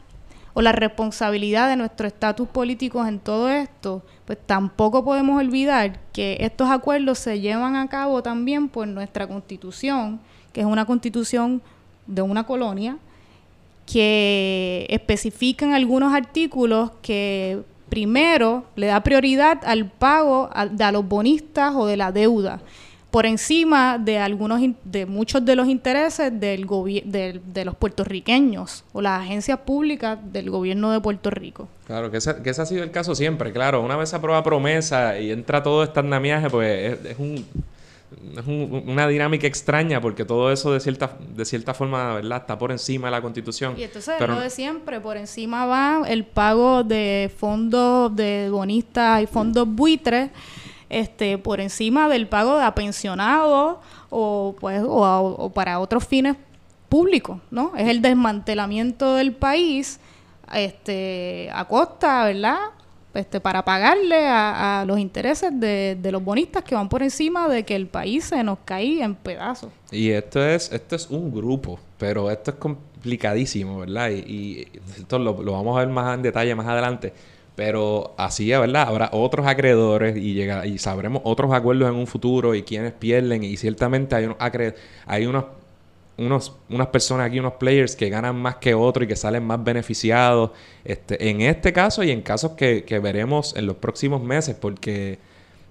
[0.54, 6.36] o la responsabilidad de nuestro estatus político en todo esto, pues tampoco podemos olvidar que
[6.40, 10.20] estos acuerdos se llevan a cabo también por nuestra constitución,
[10.52, 11.60] que es una constitución
[12.06, 12.96] de una colonia,
[13.84, 21.06] que especifica en algunos artículos que primero le da prioridad al pago de a los
[21.06, 22.60] bonistas o de la deuda
[23.14, 29.00] por encima de algunos de muchos de los intereses del de, de, los puertorriqueños o
[29.00, 31.68] las agencias públicas del gobierno de Puerto Rico.
[31.86, 33.82] Claro, que ese, que ese ha sido el caso siempre, claro.
[33.82, 37.46] Una vez se aprueba promesa y entra todo este andamiaje, pues es, un
[38.36, 42.72] es una dinámica extraña porque todo eso de cierta de cierta forma verdad está por
[42.72, 44.34] encima de la constitución y entonces pero...
[44.34, 50.30] lo de siempre por encima va el pago de fondos de bonistas y fondos buitres
[50.88, 53.78] este, por encima del pago de pensionados
[54.10, 56.36] o, pues, o, para otros fines
[56.88, 57.72] públicos, ¿no?
[57.76, 60.00] Es el desmantelamiento del país
[60.52, 62.58] este, a costa, ¿verdad?
[63.14, 67.76] este, para pagarle a, los intereses de, los bonistas que van por encima de que
[67.76, 69.70] el país se nos cae en pedazos.
[69.90, 74.10] Y esto es, esto es un grupo, pero esto es complicadísimo, ¿verdad?
[74.10, 74.66] Y,
[74.98, 77.12] esto lo, vamos a ver más en detalle más adelante.
[77.56, 78.88] Pero así, ¿verdad?
[78.88, 83.44] Habrá otros acreedores y, llega, y sabremos otros acuerdos en un futuro y quienes pierden.
[83.44, 84.38] Y ciertamente hay, unos
[85.06, 85.44] hay unos
[86.16, 89.62] unos, unas personas aquí, unos players que ganan más que otros y que salen más
[89.62, 90.50] beneficiados.
[90.84, 95.18] Este, en este caso y en casos que, que veremos en los próximos meses, porque,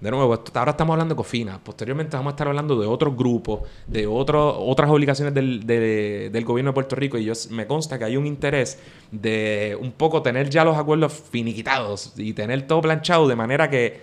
[0.04, 1.58] de nuevo, ahora estamos hablando de Cofina.
[1.64, 6.72] Posteriormente vamos a estar hablando de otros grupos, de otros otras obligaciones del, del gobierno
[6.72, 7.16] de Puerto Rico.
[7.16, 8.78] Y yo, me consta que hay un interés
[9.10, 14.02] de un poco tener ya los acuerdos finiquitados y tener todo planchado de manera que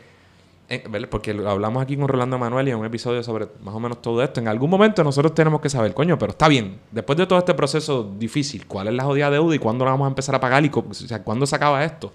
[1.09, 4.23] porque hablamos aquí con Rolando Manuel y en un episodio sobre más o menos todo
[4.23, 4.39] esto.
[4.39, 6.79] En algún momento nosotros tenemos que saber, coño, pero está bien.
[6.91, 10.05] Después de todo este proceso difícil, ¿cuál es la jodida deuda y cuándo la vamos
[10.05, 12.13] a empezar a pagar y cuándo se acaba esto?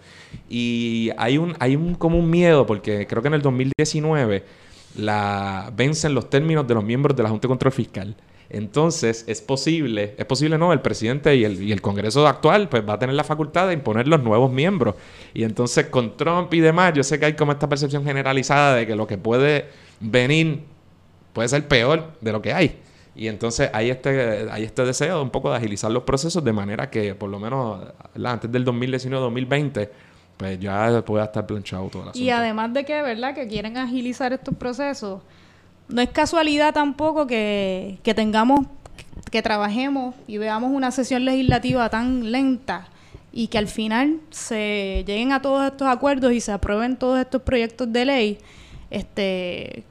[0.49, 4.45] Y hay un, hay un como un miedo, porque creo que en el 2019
[4.97, 8.17] la vencen los términos de los miembros de la Junta de Control Fiscal.
[8.49, 12.89] Entonces, es posible, es posible no, el presidente y el, y el Congreso actual pues
[12.89, 14.95] va a tener la facultad de imponer los nuevos miembros.
[15.35, 18.87] Y entonces con Trump y demás, yo sé que hay como esta percepción generalizada de
[18.87, 19.67] que lo que puede
[20.01, 20.61] venir
[21.33, 22.79] puede ser peor de lo que hay.
[23.15, 26.91] Y entonces hay este, hay este deseo un poco de agilizar los procesos de manera
[26.91, 27.81] que por lo menos
[28.25, 29.89] antes del 2019-2020
[30.37, 32.25] pues ya pueda estar planchado todo el asunto.
[32.25, 33.35] Y además de que, ¿verdad?
[33.35, 35.23] Que quieren agilizar estos procesos
[35.89, 38.67] no es casualidad tampoco que, tengamos,
[39.31, 42.89] que trabajemos y veamos una sesión legislativa tan lenta
[43.33, 47.43] y que al final se lleguen a todos estos acuerdos y se aprueben todos estos
[47.43, 48.39] proyectos de ley,
[48.91, 49.85] este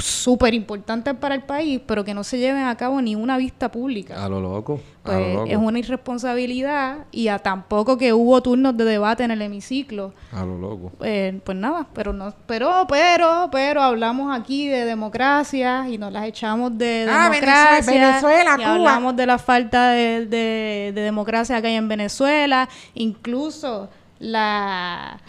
[0.00, 3.70] súper importantes para el país, pero que no se lleven a cabo ni una vista
[3.70, 4.24] pública.
[4.24, 4.80] A lo loco.
[5.02, 10.12] Pues es una irresponsabilidad y a tampoco que hubo turnos de debate en el hemiciclo.
[10.30, 10.92] A lo loco.
[11.02, 16.26] Eh, pues nada, pero no, pero, pero, pero hablamos aquí de democracia y nos las
[16.26, 17.92] echamos de ah, democracia.
[17.92, 23.88] Venezuela, y hablamos de la falta de, de democracia que hay en Venezuela, incluso
[24.20, 25.20] la...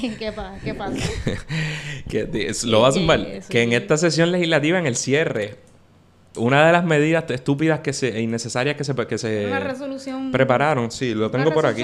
[0.18, 0.58] ¿Qué, pasa?
[0.64, 0.96] ¿Qué pasa?
[2.08, 3.24] que, lo vas a sumar.
[3.48, 5.58] Que en esta sesión legislativa, en el cierre,
[6.36, 10.90] una de las medidas estúpidas que se, e innecesarias que se, que se resolución, prepararon,
[10.90, 11.82] sí, lo tengo por aquí.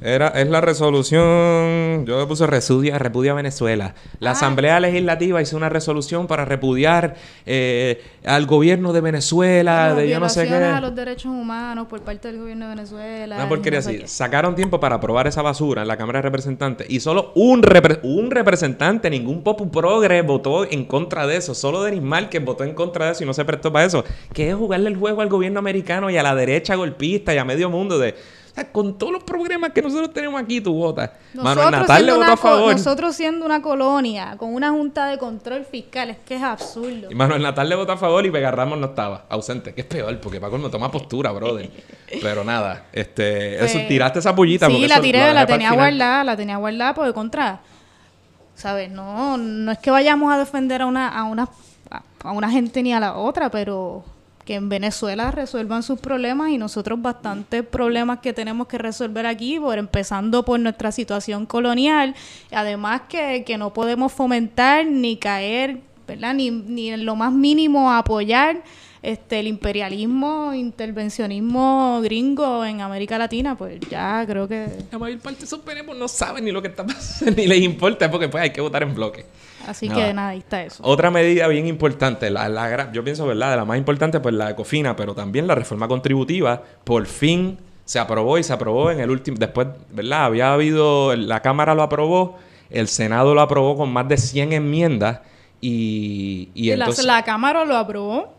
[0.00, 3.94] Era, es la resolución, yo le puse repudia, repudia Venezuela.
[4.20, 4.32] La ah.
[4.32, 7.14] Asamblea Legislativa hizo una resolución para repudiar
[7.46, 10.54] eh, al gobierno de Venezuela, de yo no sé qué.
[10.54, 13.36] a los derechos humanos por parte del gobierno de Venezuela.
[13.36, 14.02] Una porquería así.
[14.06, 17.62] Sacaron tiempo para aprobar esa basura en la Cámara de Representantes y solo un,
[18.02, 21.54] un representante, ningún popu progre votó en contra de eso.
[21.54, 24.04] Solo Denis que votó en contra de eso y no se prestó para eso.
[24.32, 27.44] Que es jugarle el juego al gobierno americano y a la derecha golpista y a
[27.44, 28.14] medio mundo de
[28.70, 31.12] con todos los problemas que nosotros tenemos aquí, tu vota.
[31.34, 32.72] Manuel Natal le votó a favor.
[32.72, 37.10] Nosotros siendo una colonia, con una junta de control fiscal, es que es absurdo.
[37.10, 39.74] Y Manuel Natal le votó a favor y Vega Ramos no estaba, ausente.
[39.74, 41.68] Que es peor, porque Paco no toma postura, brother.
[42.22, 44.68] Pero nada, este, eso, pues, tiraste esa pullita.
[44.68, 47.60] Sí, la tiré, la, tenía guardada, la tenía guardada porque contra,
[48.54, 48.88] ¿sabes?
[48.88, 51.48] No, no es que vayamos a defender a una, a una,
[52.22, 54.04] a una gente ni a la otra, pero
[54.44, 59.58] que en Venezuela resuelvan sus problemas y nosotros bastantes problemas que tenemos que resolver aquí,
[59.58, 62.14] por empezando por nuestra situación colonial,
[62.52, 66.34] además que, que no podemos fomentar ni caer, ¿verdad?
[66.34, 68.62] Ni, ni en lo más mínimo apoyar
[69.04, 74.66] este el imperialismo, intervencionismo gringo en América Latina, pues ya creo que...
[74.90, 75.60] La mayor parte de esos
[75.96, 78.82] no saben ni lo que está pasando, ni les importa, porque pues hay que votar
[78.82, 79.26] en bloque.
[79.66, 80.82] Así que nada, ahí está eso.
[80.84, 83.50] Otra medida bien importante, la, la, yo pienso, ¿verdad?
[83.50, 87.98] De la más importante, pues la ecofina, pero también la reforma contributiva, por fin se
[87.98, 90.24] aprobó y se aprobó en el último, después, ¿verdad?
[90.24, 92.38] Había habido, la Cámara lo aprobó,
[92.70, 95.20] el Senado lo aprobó con más de 100 enmiendas
[95.60, 97.04] y, y, entonces...
[97.04, 98.34] La, Cámara lo aprobó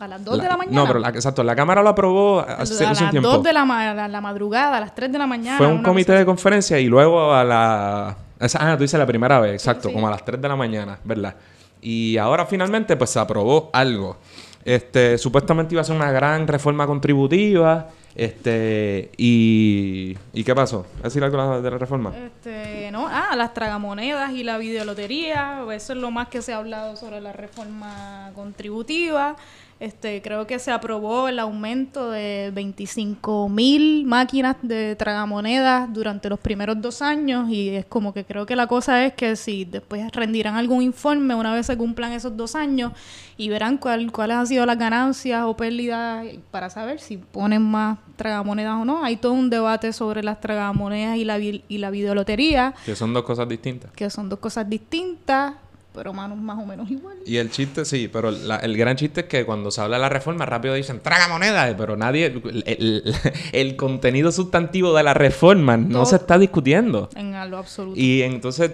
[0.00, 0.76] a las 2 de la mañana.
[0.76, 4.78] No, pero exacto, la Cámara lo aprobó hace, a las 2 de la, la, madrugada,
[4.78, 5.58] a las 3 de la mañana.
[5.58, 8.16] Fue un comité de conferencia y luego a la
[8.58, 11.34] ah, tú dices la primera vez, exacto, como a las 3 de la mañana, ¿verdad?
[11.80, 14.16] Y ahora finalmente pues se aprobó algo.
[14.64, 17.88] Este, supuestamente iba a ser una gran reforma contributiva.
[18.14, 20.86] Este, y, ¿y qué pasó?
[20.98, 22.12] ¿Es decir algo de la reforma?
[22.16, 26.58] Este, no, ah, las tragamonedas y la videolotería, eso es lo más que se ha
[26.58, 29.36] hablado sobre la reforma contributiva.
[29.80, 36.38] Este, creo que se aprobó el aumento de 25 mil máquinas de tragamonedas durante los
[36.38, 40.10] primeros dos años y es como que creo que la cosa es que si después
[40.12, 42.92] rendirán algún informe una vez se cumplan esos dos años
[43.36, 47.98] y verán cuál, cuáles han sido las ganancias o pérdidas para saber si ponen más
[48.16, 49.04] tragamonedas o no.
[49.04, 52.74] Hay todo un debate sobre las tragamonedas y la, y la videolotería.
[52.86, 53.90] Que son dos cosas distintas.
[53.92, 55.54] Que son dos cosas distintas
[55.94, 57.16] pero manos más o menos igual.
[57.24, 60.08] Y el chiste, sí, pero el gran chiste es que cuando se habla de la
[60.08, 62.34] reforma, rápido dicen, traga moneda, pero nadie,
[62.66, 67.08] el, contenido sustantivo de la reforma no se está discutiendo.
[67.14, 67.98] En lo absoluto.
[67.98, 68.72] Y entonces,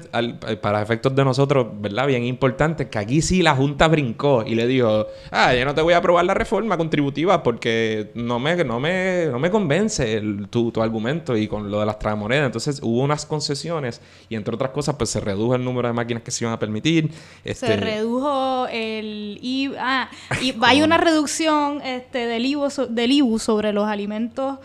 [0.63, 2.07] para efectos de nosotros, ¿verdad?
[2.07, 5.83] Bien importante, que aquí sí la Junta brincó y le dijo, ah, yo no te
[5.83, 10.73] voy a aprobar la reforma contributiva porque no me, no me, no me convence tu,
[10.73, 12.47] tu argumento y con lo de las tragamonedas.
[12.47, 16.23] Entonces hubo unas concesiones y entre otras cosas, pues se redujo el número de máquinas
[16.23, 17.10] que se iban a permitir
[17.45, 19.79] se este, redujo el IVA.
[19.81, 24.59] Ah, y hay una reducción este, del, IVU, del IVU sobre los alimentos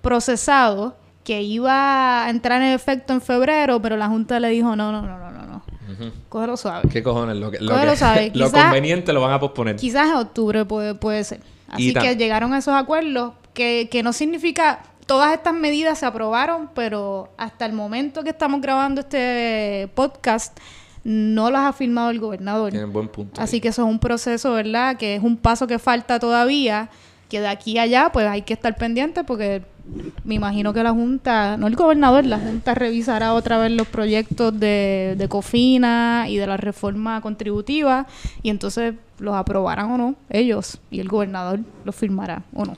[0.00, 4.92] procesados que iba a entrar en efecto en febrero, pero la Junta le dijo: no,
[4.92, 5.46] no, no, no, no.
[5.46, 5.62] no.
[6.28, 6.88] Cógelo suave.
[6.90, 7.36] ¿Qué cojones?
[7.36, 7.74] Lo, que, lo,
[8.34, 9.76] lo conveniente lo van a posponer.
[9.76, 11.40] Quizás en octubre puede, puede ser.
[11.68, 16.70] Así que llegaron a esos acuerdos que, que no significa todas estas medidas se aprobaron,
[16.74, 20.58] pero hasta el momento que estamos grabando este podcast,
[21.04, 22.70] no las ha firmado el gobernador.
[22.70, 23.40] Tienen buen punto.
[23.40, 24.96] Así que eso es un proceso, ¿verdad?
[24.96, 26.90] Que es un paso que falta todavía,
[27.28, 29.62] que de aquí a allá pues hay que estar pendiente porque
[30.24, 34.58] me imagino que la Junta, no el gobernador, la Junta revisará otra vez los proyectos
[34.58, 38.06] de, de COFINA y de la reforma contributiva
[38.42, 42.76] y entonces los aprobarán o no ellos y el gobernador los firmará o no.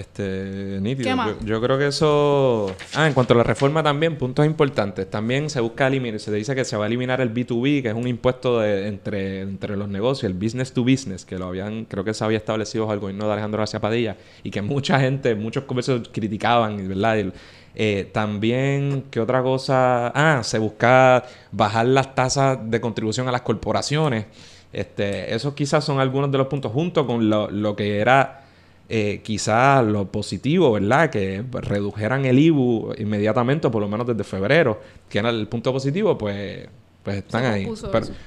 [0.00, 1.36] Este, nítido.
[1.44, 2.74] Yo, creo que eso.
[2.94, 5.10] Ah, en cuanto a la reforma también, puntos importantes.
[5.10, 7.94] También se busca eliminar, se dice que se va a eliminar el B2B, que es
[7.94, 12.02] un impuesto de, entre, entre los negocios, el business to business, que lo habían, creo
[12.02, 15.34] que se había establecido bajo el gobierno de Alejandro García Padilla, y que mucha gente,
[15.34, 17.34] muchos comercios criticaban, ¿verdad?
[17.74, 20.08] Eh, también, ¿qué otra cosa?
[20.14, 24.24] Ah, se busca bajar las tasas de contribución a las corporaciones.
[24.72, 28.44] Este, esos quizás son algunos de los puntos, junto con lo, lo que era
[28.92, 31.10] eh, quizás lo positivo, ¿verdad?
[31.10, 36.18] Que redujeran el IBU inmediatamente, por lo menos desde febrero, que era el punto positivo,
[36.18, 36.66] pues,
[37.02, 37.68] pues están ahí.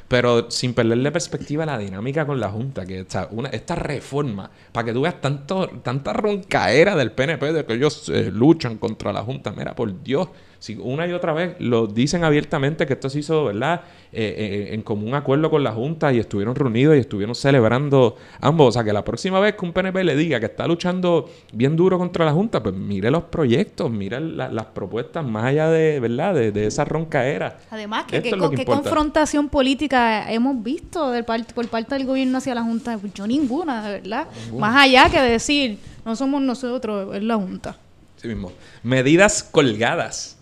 [0.08, 4.86] Pero, sin perderle perspectiva la dinámica con la Junta, que esta, una, esta reforma, para
[4.86, 9.22] que tú veas tanto, tanta roncaera del PNP de que ellos eh, luchan contra la
[9.24, 10.30] Junta, mira, por Dios
[10.64, 13.82] si una y otra vez lo dicen abiertamente que esto se hizo, ¿verdad?
[14.14, 18.70] Eh, eh, en común acuerdo con la Junta y estuvieron reunidos y estuvieron celebrando ambos.
[18.70, 21.76] O sea, que la próxima vez que un PNP le diga que está luchando bien
[21.76, 26.34] duro contra la Junta, pues mire los proyectos, mire las propuestas más allá de, ¿verdad?
[26.34, 27.58] De, esa roncaera.
[27.70, 28.22] Además, que,
[28.66, 32.98] qué confrontación política hemos visto del por parte del gobierno hacia la Junta.
[32.98, 34.28] Pues yo ninguna, de verdad.
[34.58, 37.78] Más allá que decir, no somos nosotros, es la Junta.
[38.18, 38.52] Sí mismo.
[38.84, 40.38] Medidas colgadas.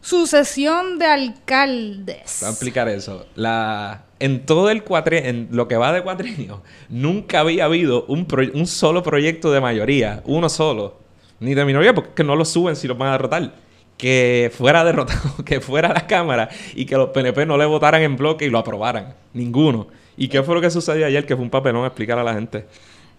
[0.00, 2.38] Sucesión de alcaldes.
[2.40, 3.26] Voy a explicar eso.
[3.34, 8.26] La, en todo el cuatri en lo que va de cuatrienio, nunca había habido un,
[8.54, 10.98] un solo proyecto de mayoría, uno solo,
[11.40, 13.52] ni de minoría, porque no lo suben si lo van a derrotar.
[13.98, 18.00] Que fuera derrotado, que fuera a la Cámara y que los PNP no le votaran
[18.00, 19.14] en bloque y lo aprobaran.
[19.34, 19.88] Ninguno.
[20.16, 21.26] ¿Y qué fue lo que sucedió ayer?
[21.26, 22.66] Que fue un papelón explicar a la gente.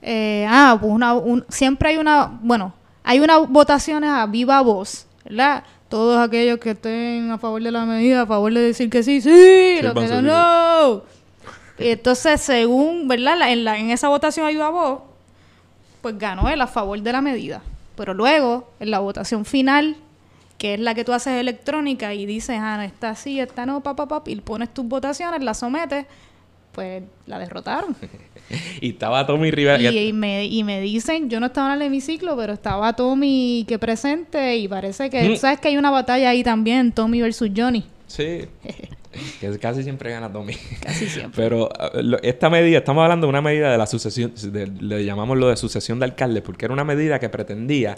[0.02, 1.16] Eh, ah, pues una,
[1.50, 5.64] siempre hay una, bueno, hay unas votaciones a viva voz, ¿verdad?
[5.90, 9.22] todos aquellos que estén a favor de la medida, a favor de decir que sí,
[9.22, 11.04] sí, lo que no, no.
[11.80, 13.52] Y entonces, según, ¿verdad?
[13.52, 15.02] En, la, en esa votación ayuda vos,
[16.02, 17.62] pues ganó él a favor de la medida.
[17.96, 19.98] Pero luego, en la votación final,
[20.60, 24.08] que es la que tú haces electrónica y dices, ah, esta sí, esta no, papá,
[24.08, 26.06] papá, y pones tus votaciones, las sometes,
[26.74, 27.96] pues la derrotaron.
[28.82, 29.82] y estaba Tommy Rivera.
[29.82, 33.80] Y, me, y me dicen, yo no estaba en el hemiciclo, pero estaba Tommy que
[33.80, 35.38] presente y parece que, mm.
[35.38, 37.86] ¿sabes que hay una batalla ahí también, Tommy versus Johnny?
[38.08, 38.42] Sí.
[39.40, 40.56] que casi siempre gana Tommy.
[40.82, 41.42] Casi siempre.
[41.42, 41.70] Pero
[42.22, 44.34] esta medida, estamos hablando de una medida de la sucesión,
[44.82, 47.96] le llamamos lo de sucesión de alcalde, porque era una medida que pretendía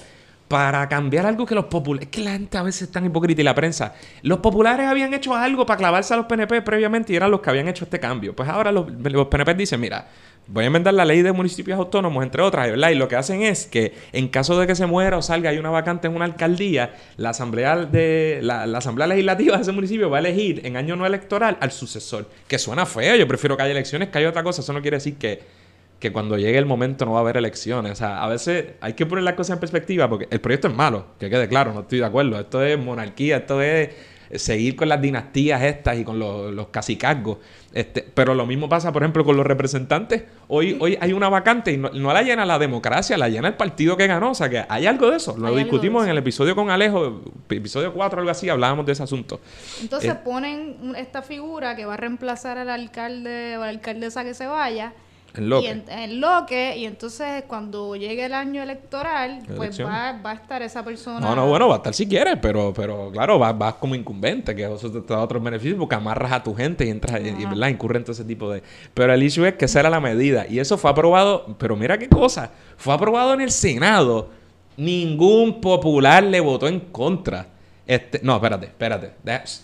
[0.52, 2.10] para cambiar algo que los populares.
[2.10, 3.94] Es que la gente a veces es tan hipócrita y la prensa.
[4.22, 7.50] Los populares habían hecho algo para clavarse a los PNP previamente y eran los que
[7.50, 8.36] habían hecho este cambio.
[8.36, 8.86] Pues ahora los,
[9.30, 10.10] PNP dicen: mira,
[10.48, 12.90] voy a enmendar la ley de municipios autónomos, entre otras, ¿verdad?
[12.90, 15.58] Y lo que hacen es que en caso de que se muera o salga hay
[15.58, 20.18] una vacante en una alcaldía, la asamblea de la, asamblea legislativa de ese municipio va
[20.18, 22.28] a elegir en año no electoral al sucesor.
[22.50, 24.60] Que suena feo, yo prefiero que haya elecciones que haya otra cosa.
[24.60, 25.61] Eso no quiere decir que
[26.02, 27.92] que cuando llegue el momento no va a haber elecciones.
[27.92, 30.74] O sea, a veces hay que poner las cosas en perspectiva porque el proyecto es
[30.74, 32.40] malo, que quede claro, no estoy de acuerdo.
[32.40, 33.90] Esto es monarquía, esto es
[34.36, 37.38] seguir con las dinastías estas y con los, los cacicazgos.
[37.72, 40.24] Este, pero lo mismo pasa, por ejemplo, con los representantes.
[40.48, 43.96] Hoy, hoy hay una vacante y no, la llena la democracia, la llena el partido
[43.96, 44.32] que ganó.
[44.32, 45.38] O sea que hay algo de eso.
[45.38, 49.40] Lo discutimos en el episodio con Alejo, episodio 4 algo así, hablábamos de ese asunto.
[49.82, 54.24] Entonces eh, ponen esta figura que va a reemplazar al alcalde o a la alcaldesa
[54.24, 54.94] que se vaya
[55.34, 60.20] en lo, y en, lo que, y entonces cuando llegue el año electoral, pues va,
[60.24, 61.20] va, a estar esa persona.
[61.22, 64.54] No, no, bueno, va a estar si quieres, pero, pero claro, vas va como incumbente,
[64.54, 67.70] que eso te da otros beneficios porque amarras a tu gente y entras, y, ¿verdad?
[67.70, 68.62] Incurre en todo ese tipo de.
[68.94, 71.98] Pero el issue es que esa era la medida, y eso fue aprobado, pero mira
[71.98, 74.30] qué cosa, fue aprobado en el Senado.
[74.76, 77.48] Ningún popular le votó en contra.
[77.88, 79.12] Este, no, espérate, espérate.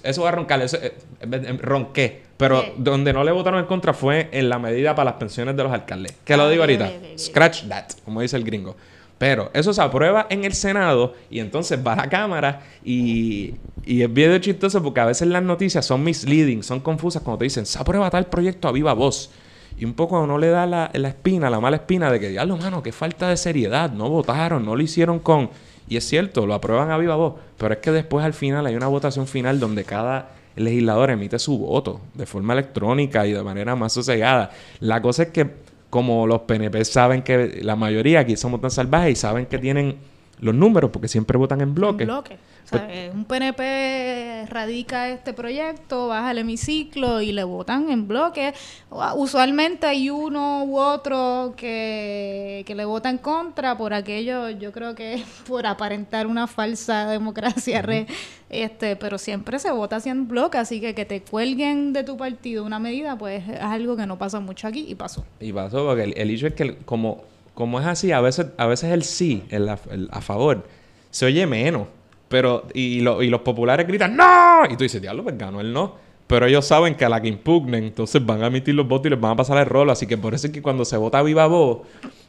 [0.04, 0.62] Eso va a roncar.
[0.62, 0.94] Eso, eh,
[1.62, 2.24] ronqué.
[2.38, 5.64] Pero donde no le votaron en contra fue en la medida para las pensiones de
[5.64, 6.16] los alcaldes.
[6.24, 6.92] Que lo ah, digo ahorita.
[7.18, 8.76] Scratch that, como dice el gringo.
[9.18, 14.04] Pero eso se aprueba en el Senado y entonces va a la Cámara y, y
[14.04, 17.66] es bien chistoso porque a veces las noticias son misleading, son confusas cuando te dicen,
[17.66, 19.32] se aprueba tal proyecto a viva voz.
[19.80, 22.58] Y un poco no le da la, la espina, la mala espina de que, diablo,
[22.58, 23.92] mano, qué falta de seriedad.
[23.92, 25.50] No votaron, no lo hicieron con...
[25.88, 27.36] Y es cierto, lo aprueban a viva voz.
[27.58, 31.58] Pero es que después al final hay una votación final donde cada legislador emite su
[31.58, 34.52] voto de forma electrónica y de manera más sosegada.
[34.80, 35.50] La cosa es que
[35.90, 39.98] como los PNP saben que la mayoría aquí somos tan salvajes y saben que tienen
[40.40, 42.04] los números porque siempre votan en bloque.
[42.04, 42.38] En bloque.
[42.66, 48.08] O sea, pues un PNP radica este proyecto, baja el hemiciclo y le votan en
[48.08, 48.54] bloque.
[49.16, 55.24] Usualmente hay uno u otro que, le vota en contra por aquello, yo creo que
[55.48, 57.84] por aparentar una falsa democracia,
[58.50, 62.18] este, pero siempre se vota así en bloque, así que que te cuelguen de tu
[62.18, 65.26] partido una medida, pues es algo que no pasa mucho aquí y pasó.
[65.40, 67.24] Y pasó porque el, hecho es que como,
[67.58, 70.64] como es así, a veces, a veces el sí, el a favor,
[71.10, 71.88] se oye menos.
[72.30, 74.64] Pero, y, los populares gritan ¡No!
[74.70, 75.96] Y tú dices, diablo, pues ganó el no.
[76.28, 79.10] Pero ellos saben que a la que impugnen, entonces van a emitir los votos y
[79.10, 79.90] les van a pasar el rol.
[79.90, 81.80] Así que por eso es que cuando se vota viva voz,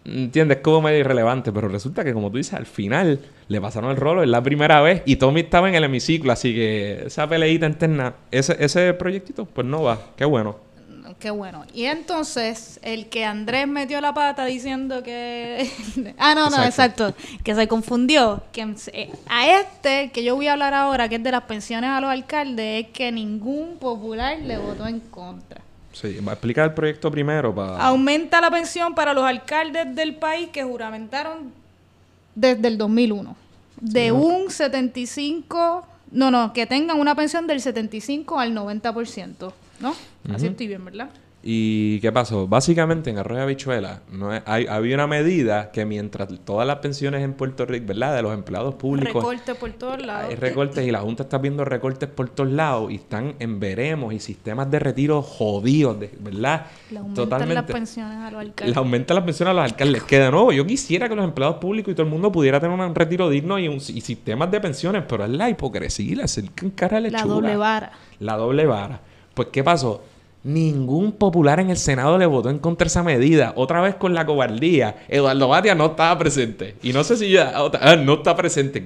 [0.07, 0.59] ¿entiendes?
[0.59, 1.53] Es como medio irrelevante.
[1.53, 4.23] Pero resulta que, como tú dices, al final le pasaron el rolo.
[4.23, 6.33] Es la primera vez y Tommy estaba en el hemiciclo.
[6.33, 9.99] Así que esa peleita interna, ese, ese proyectito, pues no va.
[10.17, 10.68] Qué bueno
[11.19, 11.65] qué bueno.
[11.75, 15.71] Y entonces, el que Andrés metió la pata diciendo que...
[16.19, 17.15] ah, no, no, exacto.
[17.45, 18.43] Que se confundió.
[18.53, 21.91] Que eh, a este, que yo voy a hablar ahora, que es de las pensiones
[21.91, 25.61] a los alcaldes, es que ningún popular le votó en contra.
[25.93, 27.79] Sí, va a explicar el proyecto primero para...
[27.79, 31.53] Aumenta la pensión para los alcaldes del país que juramentaron
[32.35, 33.37] desde el 2001.
[33.81, 35.87] De un 75...
[36.11, 39.53] No, no, que tengan una pensión del 75 al 90%.
[39.81, 39.95] ¿No?
[40.33, 41.11] Así estoy bien, ¿verdad?
[41.41, 42.49] ¿Y qué pasó?
[42.49, 47.35] Básicamente en Arroyo Habichuela no hay, había una medida que mientras todas las pensiones en
[47.35, 48.17] Puerto Rico, ¿verdad?
[48.17, 49.15] De los empleados públicos.
[49.15, 50.31] Recortes por todos lados.
[50.31, 54.13] Hay recortes y la Junta está viendo recortes por todos lados y están en veremos
[54.13, 56.67] y sistemas de retiro jodidos, ¿verdad?
[56.91, 58.75] Le aumentan las pensiones a los alcaldes.
[58.75, 60.03] Le aumentan las pensiones a los alcaldes.
[60.03, 62.79] Que de nuevo, yo quisiera que los empleados públicos y todo el mundo pudiera tener
[62.79, 66.27] un retiro digno y, un, y sistemas de pensiones, pero es la hipocresía, la
[66.75, 67.93] cara La doble vara.
[68.19, 69.01] La doble vara.
[69.39, 70.03] Pues, ¿qué pasó?
[70.43, 73.53] Ningún popular en el Senado le votó en contra de esa medida.
[73.55, 74.97] Otra vez con la cobardía.
[75.07, 76.75] Eduardo Batia no estaba presente.
[76.83, 77.53] Y no sé si ya...
[77.55, 78.83] Ah, no está presente.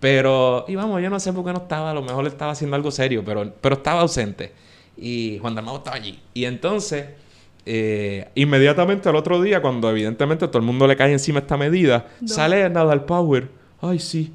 [0.00, 0.64] Pero...
[0.68, 1.90] Y vamos, yo no sé por qué no estaba.
[1.90, 3.22] A lo mejor le estaba haciendo algo serio.
[3.26, 4.52] Pero, pero estaba ausente.
[4.96, 6.18] Y Juan Dalmau estaba allí.
[6.32, 7.04] Y entonces...
[7.66, 12.06] Eh, inmediatamente al otro día, cuando evidentemente todo el mundo le cae encima esta medida,
[12.24, 13.50] sale Nadal Power.
[13.82, 14.32] Ay, sí,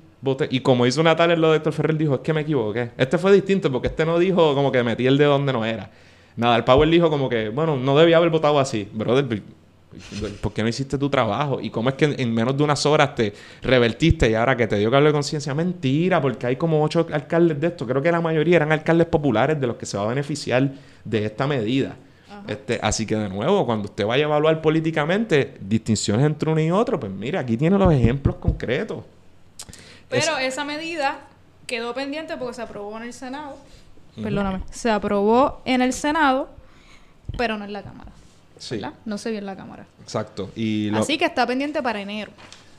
[0.50, 2.92] y como hizo Natal lo de Héctor Ferrer, dijo, es que me equivoqué.
[2.98, 5.90] Este fue distinto porque este no dijo como que metí el de donde no era.
[6.36, 8.90] Nada, el Power dijo como que, bueno, no debía haber votado así.
[8.92, 9.42] Brother,
[10.42, 11.62] ¿por qué no hiciste tu trabajo?
[11.62, 14.78] ¿Y cómo es que en menos de unas horas te revertiste y ahora que te
[14.78, 15.54] dio cable de conciencia?
[15.54, 17.88] Mentira, porque hay como ocho alcaldes de esto.
[17.88, 20.72] Creo que la mayoría eran alcaldes populares de los que se va a beneficiar
[21.04, 21.96] de esta medida.
[22.48, 26.70] Este, así que de nuevo, cuando usted vaya a evaluar políticamente distinciones entre uno y
[26.70, 29.04] otro, pues mira, aquí tiene los ejemplos concretos.
[30.10, 31.20] Pero esa medida
[31.68, 33.58] quedó pendiente porque se aprobó en el Senado.
[34.22, 34.62] Perdóname.
[34.72, 36.50] Se aprobó en el Senado,
[37.38, 38.12] pero no en la Cámara.
[38.58, 38.80] Sí.
[39.04, 39.86] No se vio en la Cámara.
[40.02, 40.50] Exacto.
[40.56, 42.32] Y Así que está pendiente para enero.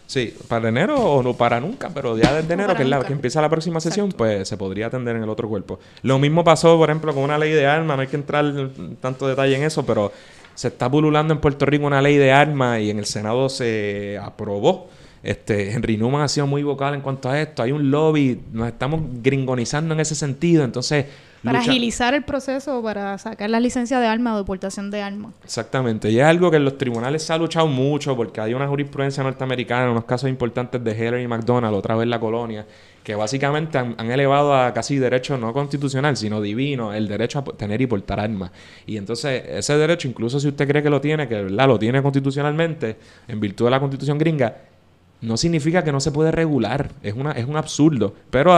[0.06, 3.12] Sí, para enero o no para nunca, pero ya desde enero, que es la que
[3.12, 5.80] empieza la próxima sesión, pues se podría atender en el otro cuerpo.
[6.02, 8.96] Lo mismo pasó, por ejemplo, con una ley de armas, no hay que entrar en
[8.96, 10.12] tanto detalle en eso, pero
[10.54, 14.16] se está pululando en Puerto Rico una ley de armas y en el Senado se
[14.22, 14.88] aprobó
[15.26, 17.60] este, Henry Newman ha sido muy vocal en cuanto a esto.
[17.64, 20.62] Hay un lobby, nos estamos gringonizando en ese sentido.
[20.62, 21.04] Entonces,
[21.42, 25.32] Para agilizar el proceso para sacar la licencia de arma o deportación de armas.
[25.42, 26.12] Exactamente.
[26.12, 29.24] Y es algo que en los tribunales se ha luchado mucho porque hay una jurisprudencia
[29.24, 32.64] norteamericana, unos casos importantes de Heller y McDonald, otra vez la colonia,
[33.02, 37.80] que básicamente han, elevado a casi derecho no constitucional, sino divino, el derecho a tener
[37.80, 38.52] y portar armas.
[38.86, 41.66] Y entonces ese derecho, incluso si usted cree que lo tiene, que ¿verdad?
[41.66, 42.96] lo tiene constitucionalmente,
[43.26, 44.56] en virtud de la constitución gringa,
[45.20, 46.90] no significa que no se puede regular.
[47.02, 48.14] Es, una, es un absurdo.
[48.30, 48.56] Pero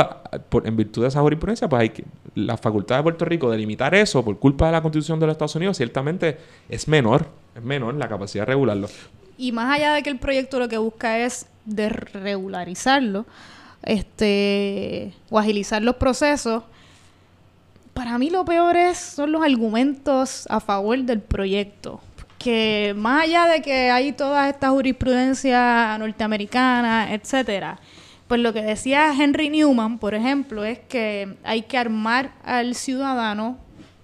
[0.64, 2.04] en virtud de esa jurisprudencia, pues hay que,
[2.34, 5.34] la facultad de Puerto Rico de limitar eso por culpa de la constitución de los
[5.34, 6.38] Estados Unidos, ciertamente
[6.68, 7.28] es menor.
[7.54, 8.88] Es menor la capacidad de regularlo.
[9.36, 13.26] Y más allá de que el proyecto lo que busca es desregularizarlo,
[13.82, 16.64] este, o agilizar los procesos,
[17.94, 22.00] para mí lo peor es, son los argumentos a favor del proyecto.
[22.38, 27.80] Que más allá de que hay toda esta jurisprudencia norteamericana, etcétera,
[28.28, 33.58] pues lo que decía Henry Newman, por ejemplo, es que hay que armar al ciudadano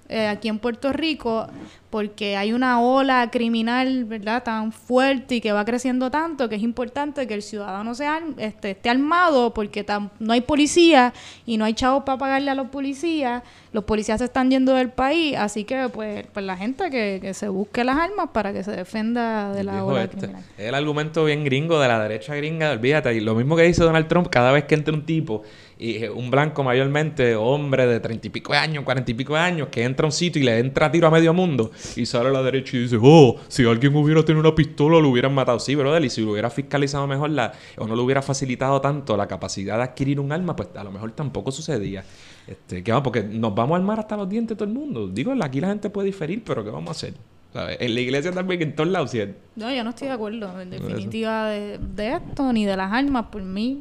[0.08, 1.48] eh, aquí en Puerto Rico
[1.94, 6.62] porque hay una ola criminal, ¿verdad?, tan fuerte y que va creciendo tanto que es
[6.62, 9.86] importante que el ciudadano sea, este, esté armado porque
[10.18, 11.14] no hay policía
[11.46, 14.90] y no hay chavos para pagarle a los policías, los policías se están yendo del
[14.90, 18.72] país, así que pues, pues la gente que, se busque las armas para que se
[18.72, 20.42] defenda de la ola este, criminal.
[20.58, 23.84] Es el argumento bien gringo de la derecha gringa, olvídate, y lo mismo que dice
[23.84, 25.44] Donald Trump cada vez que entra un tipo
[25.78, 29.40] y un blanco mayormente, hombre de treinta y pico de años, cuarenta y pico de
[29.40, 32.06] años, que entra a un sitio y le entra a tiro a medio mundo y
[32.06, 35.34] sale a la derecha y dice, oh, si alguien hubiera tenido una pistola lo hubieran
[35.34, 35.58] matado.
[35.58, 39.16] Sí, brother, y si lo hubiera fiscalizado mejor la, o no le hubiera facilitado tanto
[39.16, 42.04] la capacidad de adquirir un arma, pues a lo mejor tampoco sucedía.
[42.46, 43.04] Este, ¿qué vamos?
[43.04, 45.08] Porque nos vamos a armar hasta los dientes todo el mundo.
[45.08, 47.14] Digo, aquí la gente puede diferir, pero ¿qué vamos a hacer?
[47.54, 49.12] En la iglesia también, en todos lados,
[49.54, 53.26] No, yo no estoy de acuerdo, en definitiva, de, de esto, ni de las armas,
[53.30, 53.80] por mí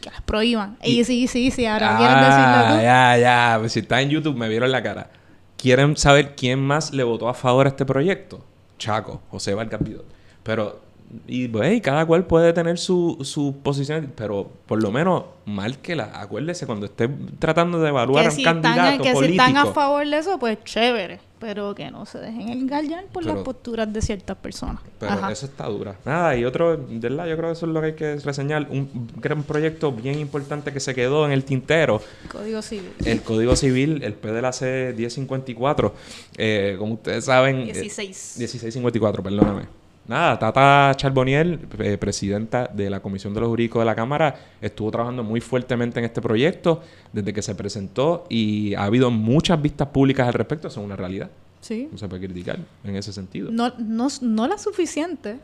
[0.00, 0.76] que las prohíban.
[0.82, 2.82] Y, sí, sí, sí, ahora quieren decirlo tú.
[2.82, 5.10] Ya, ya, pues si está en YouTube me vieron la cara.
[5.56, 8.44] ¿Quieren saber quién más le votó a favor a este proyecto?
[8.78, 10.04] Chaco, José Vargas Vidal.
[10.42, 10.80] Pero,
[11.26, 16.66] y pues, cada cual puede tener su, su posición, pero por lo menos la Acuérdese,
[16.66, 19.44] cuando esté tratando de evaluar a un candidato que político...
[19.44, 23.24] si están a favor de eso, pues chévere pero que no se dejen engañar por
[23.24, 24.80] las posturas de ciertas personas.
[24.98, 25.96] Pero eso está dura.
[26.04, 28.66] Nada, y otro, de verdad, yo creo que eso es lo que hay que reseñar.
[28.70, 32.02] Un gran proyecto bien importante que se quedó en el tintero.
[32.30, 32.90] Código Civil.
[33.04, 35.94] El Código Civil, el PDLAC 1054.
[36.36, 37.64] Eh, como ustedes saben...
[37.66, 38.34] 16.
[38.38, 39.78] 1654, perdóname.
[40.08, 44.90] Nada, Tata Charboniel, eh, presidenta de la Comisión de los Jurídicos de la Cámara, estuvo
[44.90, 46.80] trabajando muy fuertemente en este proyecto
[47.12, 51.30] desde que se presentó y ha habido muchas vistas públicas al respecto, es una realidad.
[51.60, 51.90] Sí.
[51.92, 53.50] No se puede criticar en ese sentido.
[53.52, 55.36] No, no, no la suficiente,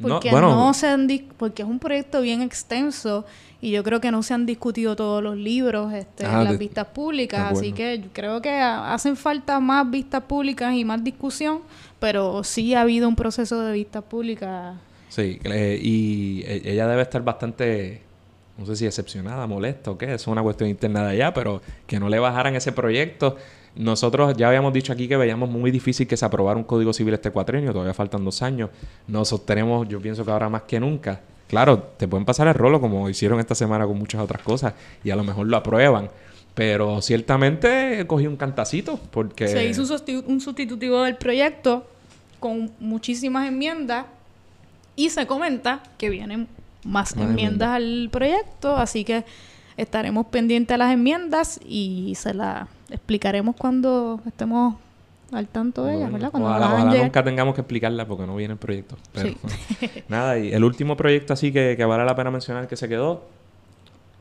[0.00, 3.24] porque, no, se han porque es un proyecto bien extenso
[3.62, 6.86] y yo creo que no se han discutido todos los libros este, en las vistas
[6.88, 11.60] públicas, así que creo que hacen falta más vistas públicas y más discusión
[11.98, 14.74] pero sí ha habido un proceso de vista pública.
[15.08, 18.02] Sí, y e, ella debe estar bastante,
[18.58, 21.98] no sé si decepcionada, molesta o qué, es una cuestión interna de allá, pero que
[21.98, 23.36] no le bajaran ese proyecto.
[23.76, 27.14] Nosotros ya habíamos dicho aquí que veíamos muy difícil que se aprobara un código civil
[27.14, 28.70] este cuatrenio, todavía faltan dos años.
[29.06, 31.20] Nos sostenemos, yo pienso que ahora más que nunca.
[31.46, 34.74] Claro, te pueden pasar el rolo como hicieron esta semana con muchas otras cosas
[35.04, 36.10] y a lo mejor lo aprueban
[36.56, 39.46] pero ciertamente cogí un cantacito porque...
[39.46, 39.82] Se hizo
[40.26, 41.86] un sustitutivo del proyecto
[42.40, 44.06] con muchísimas enmiendas
[44.96, 46.48] y se comenta que vienen
[46.82, 49.26] más, enmiendas, al proyecto, así que
[49.76, 54.76] estaremos pendientes a las enmiendas y se las explicaremos cuando estemos
[55.32, 56.30] al tanto de ellas, ¿verdad?
[56.30, 58.96] Cuando ojalá, nunca tengamos que explicarla porque no viene el proyecto.
[59.14, 59.36] sí.
[60.08, 63.36] nada, y el último proyecto así que, que vale la pena mencionar que se quedó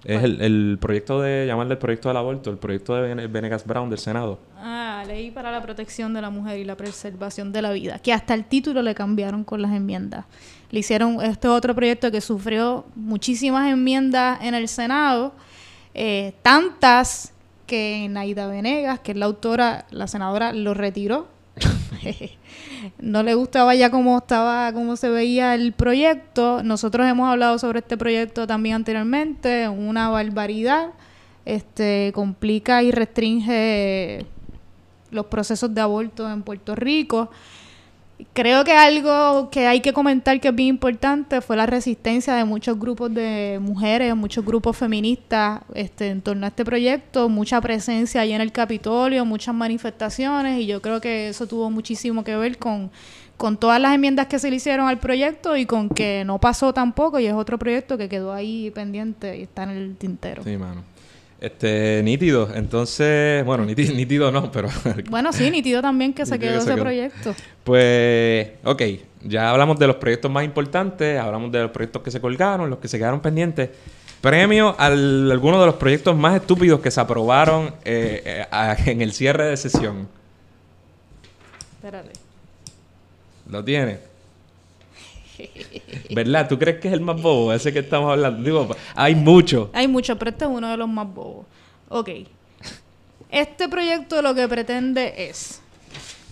[0.05, 3.99] es el, proyecto de, llamarle el proyecto del aborto, el proyecto de Venegas Brown del
[3.99, 4.39] Senado.
[4.57, 8.13] Ah, ley para la protección de la mujer y la preservación de la vida, que
[8.13, 10.25] hasta el título le cambiaron con las enmiendas.
[10.69, 15.33] Le hicieron este otro proyecto que sufrió muchísimas enmiendas en el Senado,
[15.93, 17.33] eh, tantas
[17.65, 21.34] que Naida Venegas, que es la autora, la senadora, lo retiró
[22.99, 26.63] no le gustaba ya cómo estaba, cómo se veía el proyecto.
[26.63, 30.89] Nosotros hemos hablado sobre este proyecto también anteriormente, una barbaridad.
[31.45, 34.25] Este complica y restringe
[35.11, 37.29] los procesos de aborto en Puerto Rico.
[38.31, 42.45] Creo que algo que hay que comentar que es bien importante fue la resistencia de
[42.45, 48.21] muchos grupos de mujeres, muchos grupos feministas este, en torno a este proyecto, mucha presencia
[48.21, 52.57] ahí en el Capitolio, muchas manifestaciones y yo creo que eso tuvo muchísimo que ver
[52.57, 52.89] con,
[53.35, 56.73] con todas las enmiendas que se le hicieron al proyecto y con que no pasó
[56.73, 60.41] tampoco y es otro proyecto que quedó ahí pendiente y está en el tintero.
[60.41, 60.83] Sí, mano.
[61.41, 62.49] Este, nítido.
[62.55, 64.69] Entonces, bueno, nítido, nítido no, pero...
[65.09, 66.83] Bueno, sí, nítido también que se quedó que se ese quedó.
[66.83, 67.35] proyecto.
[67.63, 68.81] Pues, ok,
[69.23, 72.79] ya hablamos de los proyectos más importantes, hablamos de los proyectos que se colgaron, los
[72.79, 73.69] que se quedaron pendientes.
[74.21, 79.01] Premio a algunos de los proyectos más estúpidos que se aprobaron eh, eh, a- en
[79.01, 80.07] el cierre de sesión.
[81.75, 82.11] Espérate.
[83.49, 83.99] ¿Lo tiene?
[86.11, 86.47] ¿Verdad?
[86.47, 88.43] ¿Tú crees que es el más bobo, ese que estamos hablando?
[88.43, 89.69] Digo, hay mucho.
[89.73, 91.45] Hay mucho, pero este es uno de los más bobos.
[91.89, 92.09] Ok.
[93.29, 95.61] Este proyecto lo que pretende es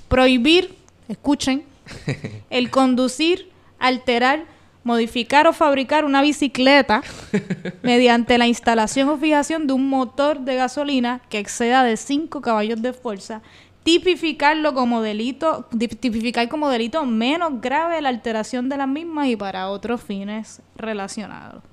[0.08, 0.76] prohibir,
[1.08, 1.64] escuchen,
[2.50, 3.50] el conducir,
[3.80, 4.46] alterar,
[4.84, 7.02] modificar o fabricar una bicicleta
[7.84, 12.82] mediante la instalación o fijación de un motor de gasolina que exceda de 5 caballos
[12.82, 13.42] de fuerza,
[13.84, 19.36] tipificarlo como delito, tip- tipificar como delito menos grave la alteración de las mismas y
[19.36, 21.64] para otros fines relacionados.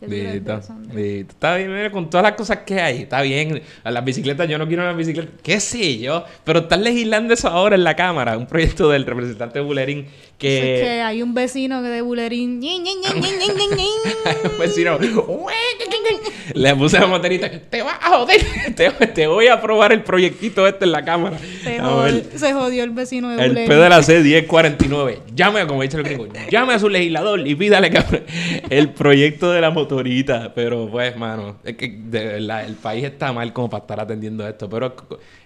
[0.00, 0.44] ¿Qué tú crees
[0.94, 1.20] de.
[1.20, 3.60] Está bien, mira, con todas las cosas que hay, está bien.
[3.84, 6.24] A las bicicletas, yo no quiero una bicicleta, qué sé yo.
[6.44, 8.38] Pero están legislando eso ahora en la Cámara.
[8.38, 10.06] Un proyecto del representante Bulerín
[10.40, 10.76] que...
[10.76, 12.60] Es que hay un vecino de Bulerín.
[14.50, 14.98] Un vecino
[16.54, 18.40] le puse la motorita te vas a joder
[18.74, 22.52] te, te voy a aprobar el proyectito este en la cámara Se a jodió, se
[22.52, 23.68] jodió el vecino de el Bulerín.
[23.68, 27.54] P de la C 1049 llame como dice el gringo llame a su legislador y
[27.54, 28.24] pídale que
[28.70, 33.32] el proyecto de la motorita pero pues mano es que de verdad el país está
[33.32, 34.94] mal como para estar atendiendo esto pero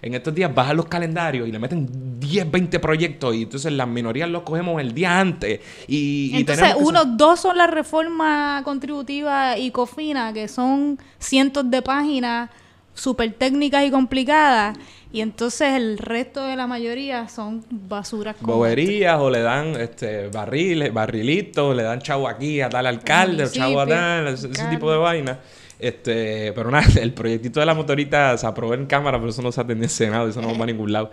[0.01, 3.87] en estos días bajan los calendarios y le meten 10 20 proyectos y entonces las
[3.87, 9.71] minorías los cogemos el día antes y, Entonces, uno, dos son la reforma contributiva y
[9.71, 12.49] COFINA, que son cientos de páginas
[12.93, 14.77] súper técnicas y complicadas.
[15.15, 20.27] Y entonces el resto de la mayoría son basuras como boberías o le dan este
[20.27, 24.91] barriles, barrilitos, le dan chavo aquí a tal alcalde, o chavo a tal, ese, tipo
[24.91, 25.39] de vaina.
[25.79, 29.53] Este, pero nada, el proyectito de la motorita se aprobó en cámara, pero eso no
[29.53, 31.11] se atendió en Senado, eso no va a ningún lado.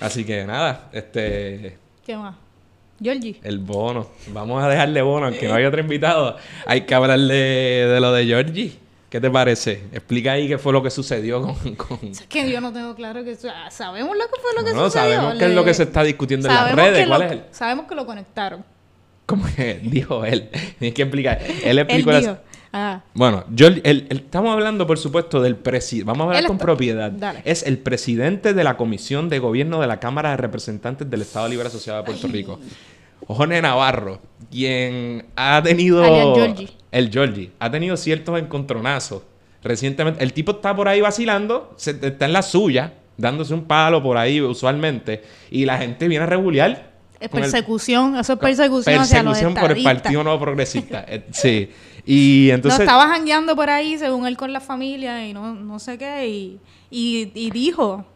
[0.00, 2.34] Así que nada, este, ¿Qué más?
[3.00, 3.38] Georgie.
[3.44, 4.08] el bono.
[4.32, 6.36] Vamos a dejarle bono, aunque no haya otro invitado.
[6.66, 8.87] Hay que hablarle de lo de Georgie.
[9.10, 9.84] ¿Qué te parece?
[9.92, 11.74] Explica ahí qué fue lo que sucedió con...
[11.76, 11.98] con...
[12.08, 13.36] Es que yo no tengo claro que...
[13.70, 15.14] ¿Sabemos lo que fue lo que No, sucedió?
[15.16, 17.06] sabemos qué es lo que se está discutiendo en las redes.
[17.06, 17.42] ¿Cuál lo- es el...?
[17.50, 18.64] Sabemos que lo conectaron.
[19.24, 20.50] Como que dijo él.
[20.78, 21.38] Tienes que explicar.
[21.42, 22.36] Él Él explicó la- dijo.
[22.70, 26.06] Ah, Bueno, yo, el- el- estamos hablando, por supuesto, del presidente.
[26.06, 27.10] Vamos a hablar Él con está- propiedad.
[27.10, 27.40] Dale.
[27.46, 31.48] Es el presidente de la Comisión de Gobierno de la Cámara de Representantes del Estado
[31.48, 32.60] Libre Asociado de Puerto Rico.
[33.34, 34.20] Jorge Navarro,
[34.50, 36.02] quien ha tenido...
[36.34, 36.68] Georgie.
[36.90, 37.50] El Georgie.
[37.58, 39.22] Ha tenido ciertos encontronazos.
[39.62, 44.02] Recientemente, el tipo está por ahí vacilando, se- está en la suya, dándose un palo
[44.02, 46.90] por ahí usualmente, y la gente viene a regular.
[47.20, 48.16] es el- persecución.
[48.16, 49.82] Eso es persecución, hacia los Persecución por el.
[49.82, 51.04] Partido Nuevo Progresista.
[51.08, 51.70] Eh, sí.
[52.06, 52.78] Y entonces...
[52.78, 56.26] no, estaba jangueando por ahí, según él, con la familia y no, no sé qué.
[56.28, 56.60] Y,
[56.90, 58.06] y, y dijo.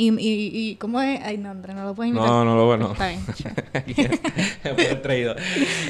[0.00, 1.20] Y, y, y, ¿cómo es?
[1.22, 2.26] Ay, no, André, no lo puedes imitar.
[2.30, 2.92] No, no lo bueno.
[2.92, 3.20] Está bien.
[4.74, 5.34] Fue traído.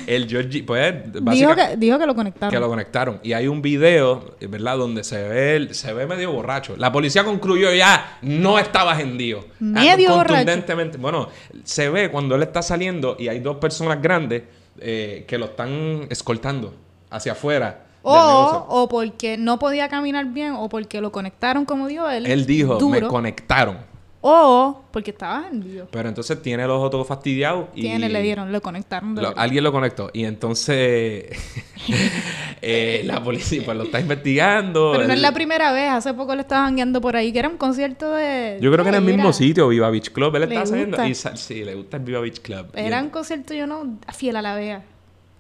[0.07, 2.51] El Georgie, pues, dijo, que, dijo que lo conectaron.
[2.53, 3.21] que lo conectaron.
[3.23, 4.79] Y hay un video, ¿verdad?
[4.79, 6.75] Donde se ve, el- se ve medio borracho.
[6.77, 9.45] La policía concluyó ya, no estaba hendío.
[9.61, 10.35] Medio Ah, borracho.
[10.35, 10.99] Contundentemente.
[10.99, 11.29] Bueno,
[11.63, 14.43] se ve cuando él está saliendo y hay dos personas grandes
[14.81, 16.75] eh, que lo están escoltando
[17.11, 17.85] hacia afuera.
[18.03, 22.25] O, o porque no podía caminar bien, o porque lo conectaron como dijo él.
[22.27, 23.90] Él dijo, me conectaron.
[24.23, 25.89] O porque estaba hendido.
[25.91, 27.83] Pero entonces tiene el ojo todo fastidiado y...
[27.83, 29.15] Tiene, le dieron, le conectaron.
[29.15, 31.25] de Lo- alguien lo conectó y entonces
[32.63, 34.93] eh, la policía pues lo está investigando.
[34.93, 37.49] Pero no es la primera vez, hace poco le estaban guiando por ahí, que era
[37.49, 38.59] un concierto de...
[38.61, 41.09] Yo creo que en el mismo era- sitio, Viva Beach Club, él Le está gusta.
[41.09, 42.67] y sí, le gusta el Viva Beach Club.
[42.75, 44.83] Era un concierto, yo no, fiel a la vea.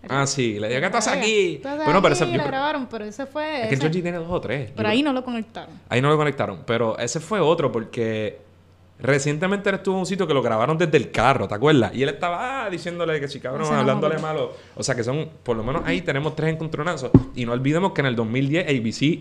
[0.08, 1.60] Ah, sí, le dije que estás aquí.
[1.62, 3.62] Bueno, pero ese, yo la grabaron, pero ese fue...
[3.64, 4.70] es que el Georgie tiene dos o tres.
[4.70, 5.74] Yo creo- ahí no lo conectaron.
[5.90, 8.48] Ahí no lo conectaron, pero ese fue otro porque
[9.02, 11.94] recientemente él estuvo en un sitio que lo grabaron desde el carro, ¿te acuerdas?
[11.94, 14.54] Y él estaba ah, diciéndole que si cabrón, no hablándole malo.
[14.74, 17.10] O sea que son, por lo menos ahí tenemos tres encontronazos.
[17.34, 19.20] Y no olvidemos que en el 2010 ABC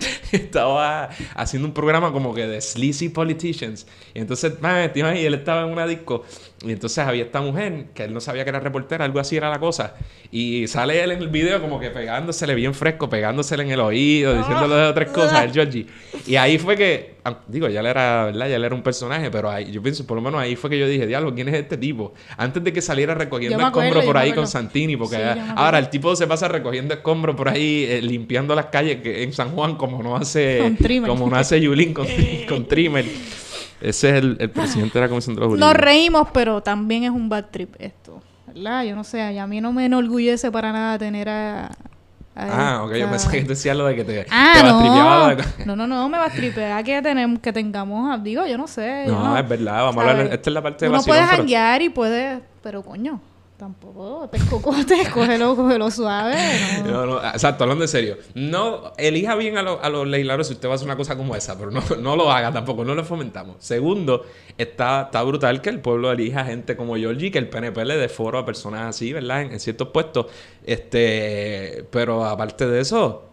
[0.32, 3.86] estaba haciendo un programa como que de sleazy politicians.
[4.14, 6.24] Y entonces, man, tío, y él estaba en una disco.
[6.62, 9.50] Y entonces había esta mujer que él no sabía que era reportera, algo así era
[9.50, 9.94] la cosa.
[10.30, 14.36] Y sale él en el video como que pegándosele bien fresco, pegándosele en el oído,
[14.36, 15.86] diciéndole de otras cosas, el Georgie.
[16.26, 17.14] Y ahí fue que,
[17.48, 18.48] digo, ya él era, ¿verdad?
[18.48, 20.86] Ya era un personaje, pero ahí, yo pienso, por lo menos ahí fue que yo
[20.86, 22.14] dije, diablo, ¿quién es este tipo?
[22.36, 24.46] Antes de que saliera recogiendo acuerdo, escombros por ahí con.
[24.46, 28.54] Santini, porque Sí, ah, ahora el tipo se pasa recogiendo escombros por ahí, eh, limpiando
[28.54, 32.06] las calles que en San Juan, como no hace, como no hace Yulín con,
[32.48, 33.04] con trimmer.
[33.80, 37.10] Ese es el, el presidente de la Comisión de los Nos reímos, pero también es
[37.10, 38.22] un bad trip esto.
[38.46, 38.84] ¿Verdad?
[38.84, 41.70] Yo no sé, y a mí no me enorgullece para nada tener a,
[42.36, 45.28] Ah, ok, yo pensé que decía lo de que te, Ah, te no.
[45.36, 45.44] de...
[45.66, 49.04] no, no, no, me va a tripear que, tenemos, que tengamos, digo, yo no sé.
[49.08, 51.36] No, es verdad, vamos a hablar, esta es la parte de Uno vacilón, puede pero-
[51.38, 53.20] janguear y puede, pero coño,
[53.60, 56.34] tampoco te cocotes, cógelo, cógelo suave.
[56.84, 56.90] No.
[56.90, 58.16] No, no, exacto, hablando en serio.
[58.34, 61.14] No, elija bien a, los- a los legisladores si usted va a hacer una cosa
[61.16, 63.56] como esa, pero no, no lo haga tampoco, no lo fomentamos.
[63.58, 64.24] Segundo,
[64.56, 68.08] está, está brutal que el pueblo elija gente como Georgie, que el PNP le dé
[68.08, 69.42] foro a personas así, ¿verdad?
[69.42, 70.26] En, en ciertos puestos.
[70.64, 73.29] Este, pero aparte de eso,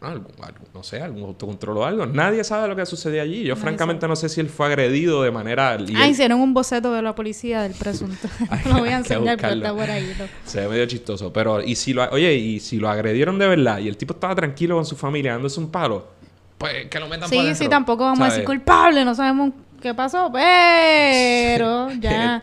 [0.00, 2.06] no, algún- algún- no sé, algún autocontrol o algo.
[2.06, 3.42] Nadie sabe lo que sucedió allí.
[3.44, 5.70] Yo, Nadie francamente, no sé si él fue agredido de manera.
[5.70, 8.28] Ah, él- hicieron un boceto de la policía del presunto.
[8.50, 10.14] Ay, lo voy a enseñar, pero está por ahí.
[10.18, 10.24] ¿no?
[10.44, 11.32] Se ve medio chistoso.
[11.32, 14.34] Pero, y si lo, oye, y si lo agredieron de verdad y el tipo estaba
[14.34, 16.08] tranquilo con su familia dándose un palo,
[16.58, 19.52] pues que lo metan para Sí, adentro, sí, tampoco vamos a decir culpable, no sabemos
[19.82, 22.42] qué pasó, pero ya,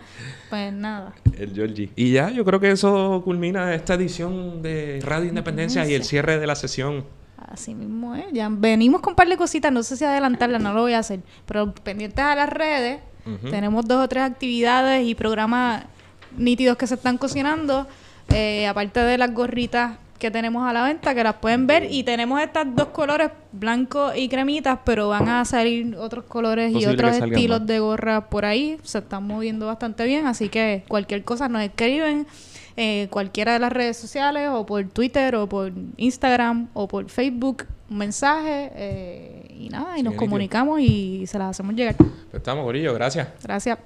[0.49, 1.13] pues nada.
[1.37, 1.89] El Georgie.
[1.95, 6.37] Y ya, yo creo que eso culmina esta edición de Radio Independencia y el cierre
[6.39, 7.05] de la sesión.
[7.53, 8.25] Así mismo es.
[8.33, 10.99] Ya venimos con un par de cositas, no sé si adelantarlas, no lo voy a
[10.99, 11.19] hacer.
[11.45, 12.99] Pero pendientes a las redes,
[13.49, 15.83] tenemos dos o tres actividades y programas
[16.35, 17.87] nítidos que se están cocinando.
[18.29, 21.87] eh, aparte de las gorritas que tenemos a la venta, que las pueden ver.
[21.91, 26.85] Y tenemos estas dos colores, blanco y cremitas, pero van a salir otros colores y
[26.85, 27.67] otros estilos más.
[27.67, 28.77] de gorra por ahí.
[28.83, 32.25] Se están moviendo bastante bien, así que cualquier cosa nos escriben.
[32.75, 37.65] Eh, cualquiera de las redes sociales o por Twitter o por Instagram o por Facebook
[37.89, 41.95] un mensaje eh, y nada y Sí, nos comunicamos y se las hacemos llegar.
[41.95, 43.27] Pues estamos, Gorillo, gracias.
[43.43, 43.77] gracias.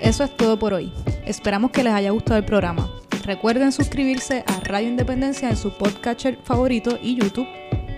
[0.00, 0.92] Eso es todo por hoy.
[1.26, 2.90] Esperamos que les haya gustado el programa.
[3.24, 7.46] Recuerden suscribirse a Radio Independencia en su podcatcher favorito y YouTube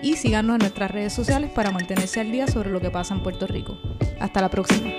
[0.01, 3.23] y síganos en nuestras redes sociales para mantenerse al día sobre lo que pasa en
[3.23, 3.77] Puerto Rico.
[4.19, 4.91] Hasta la próxima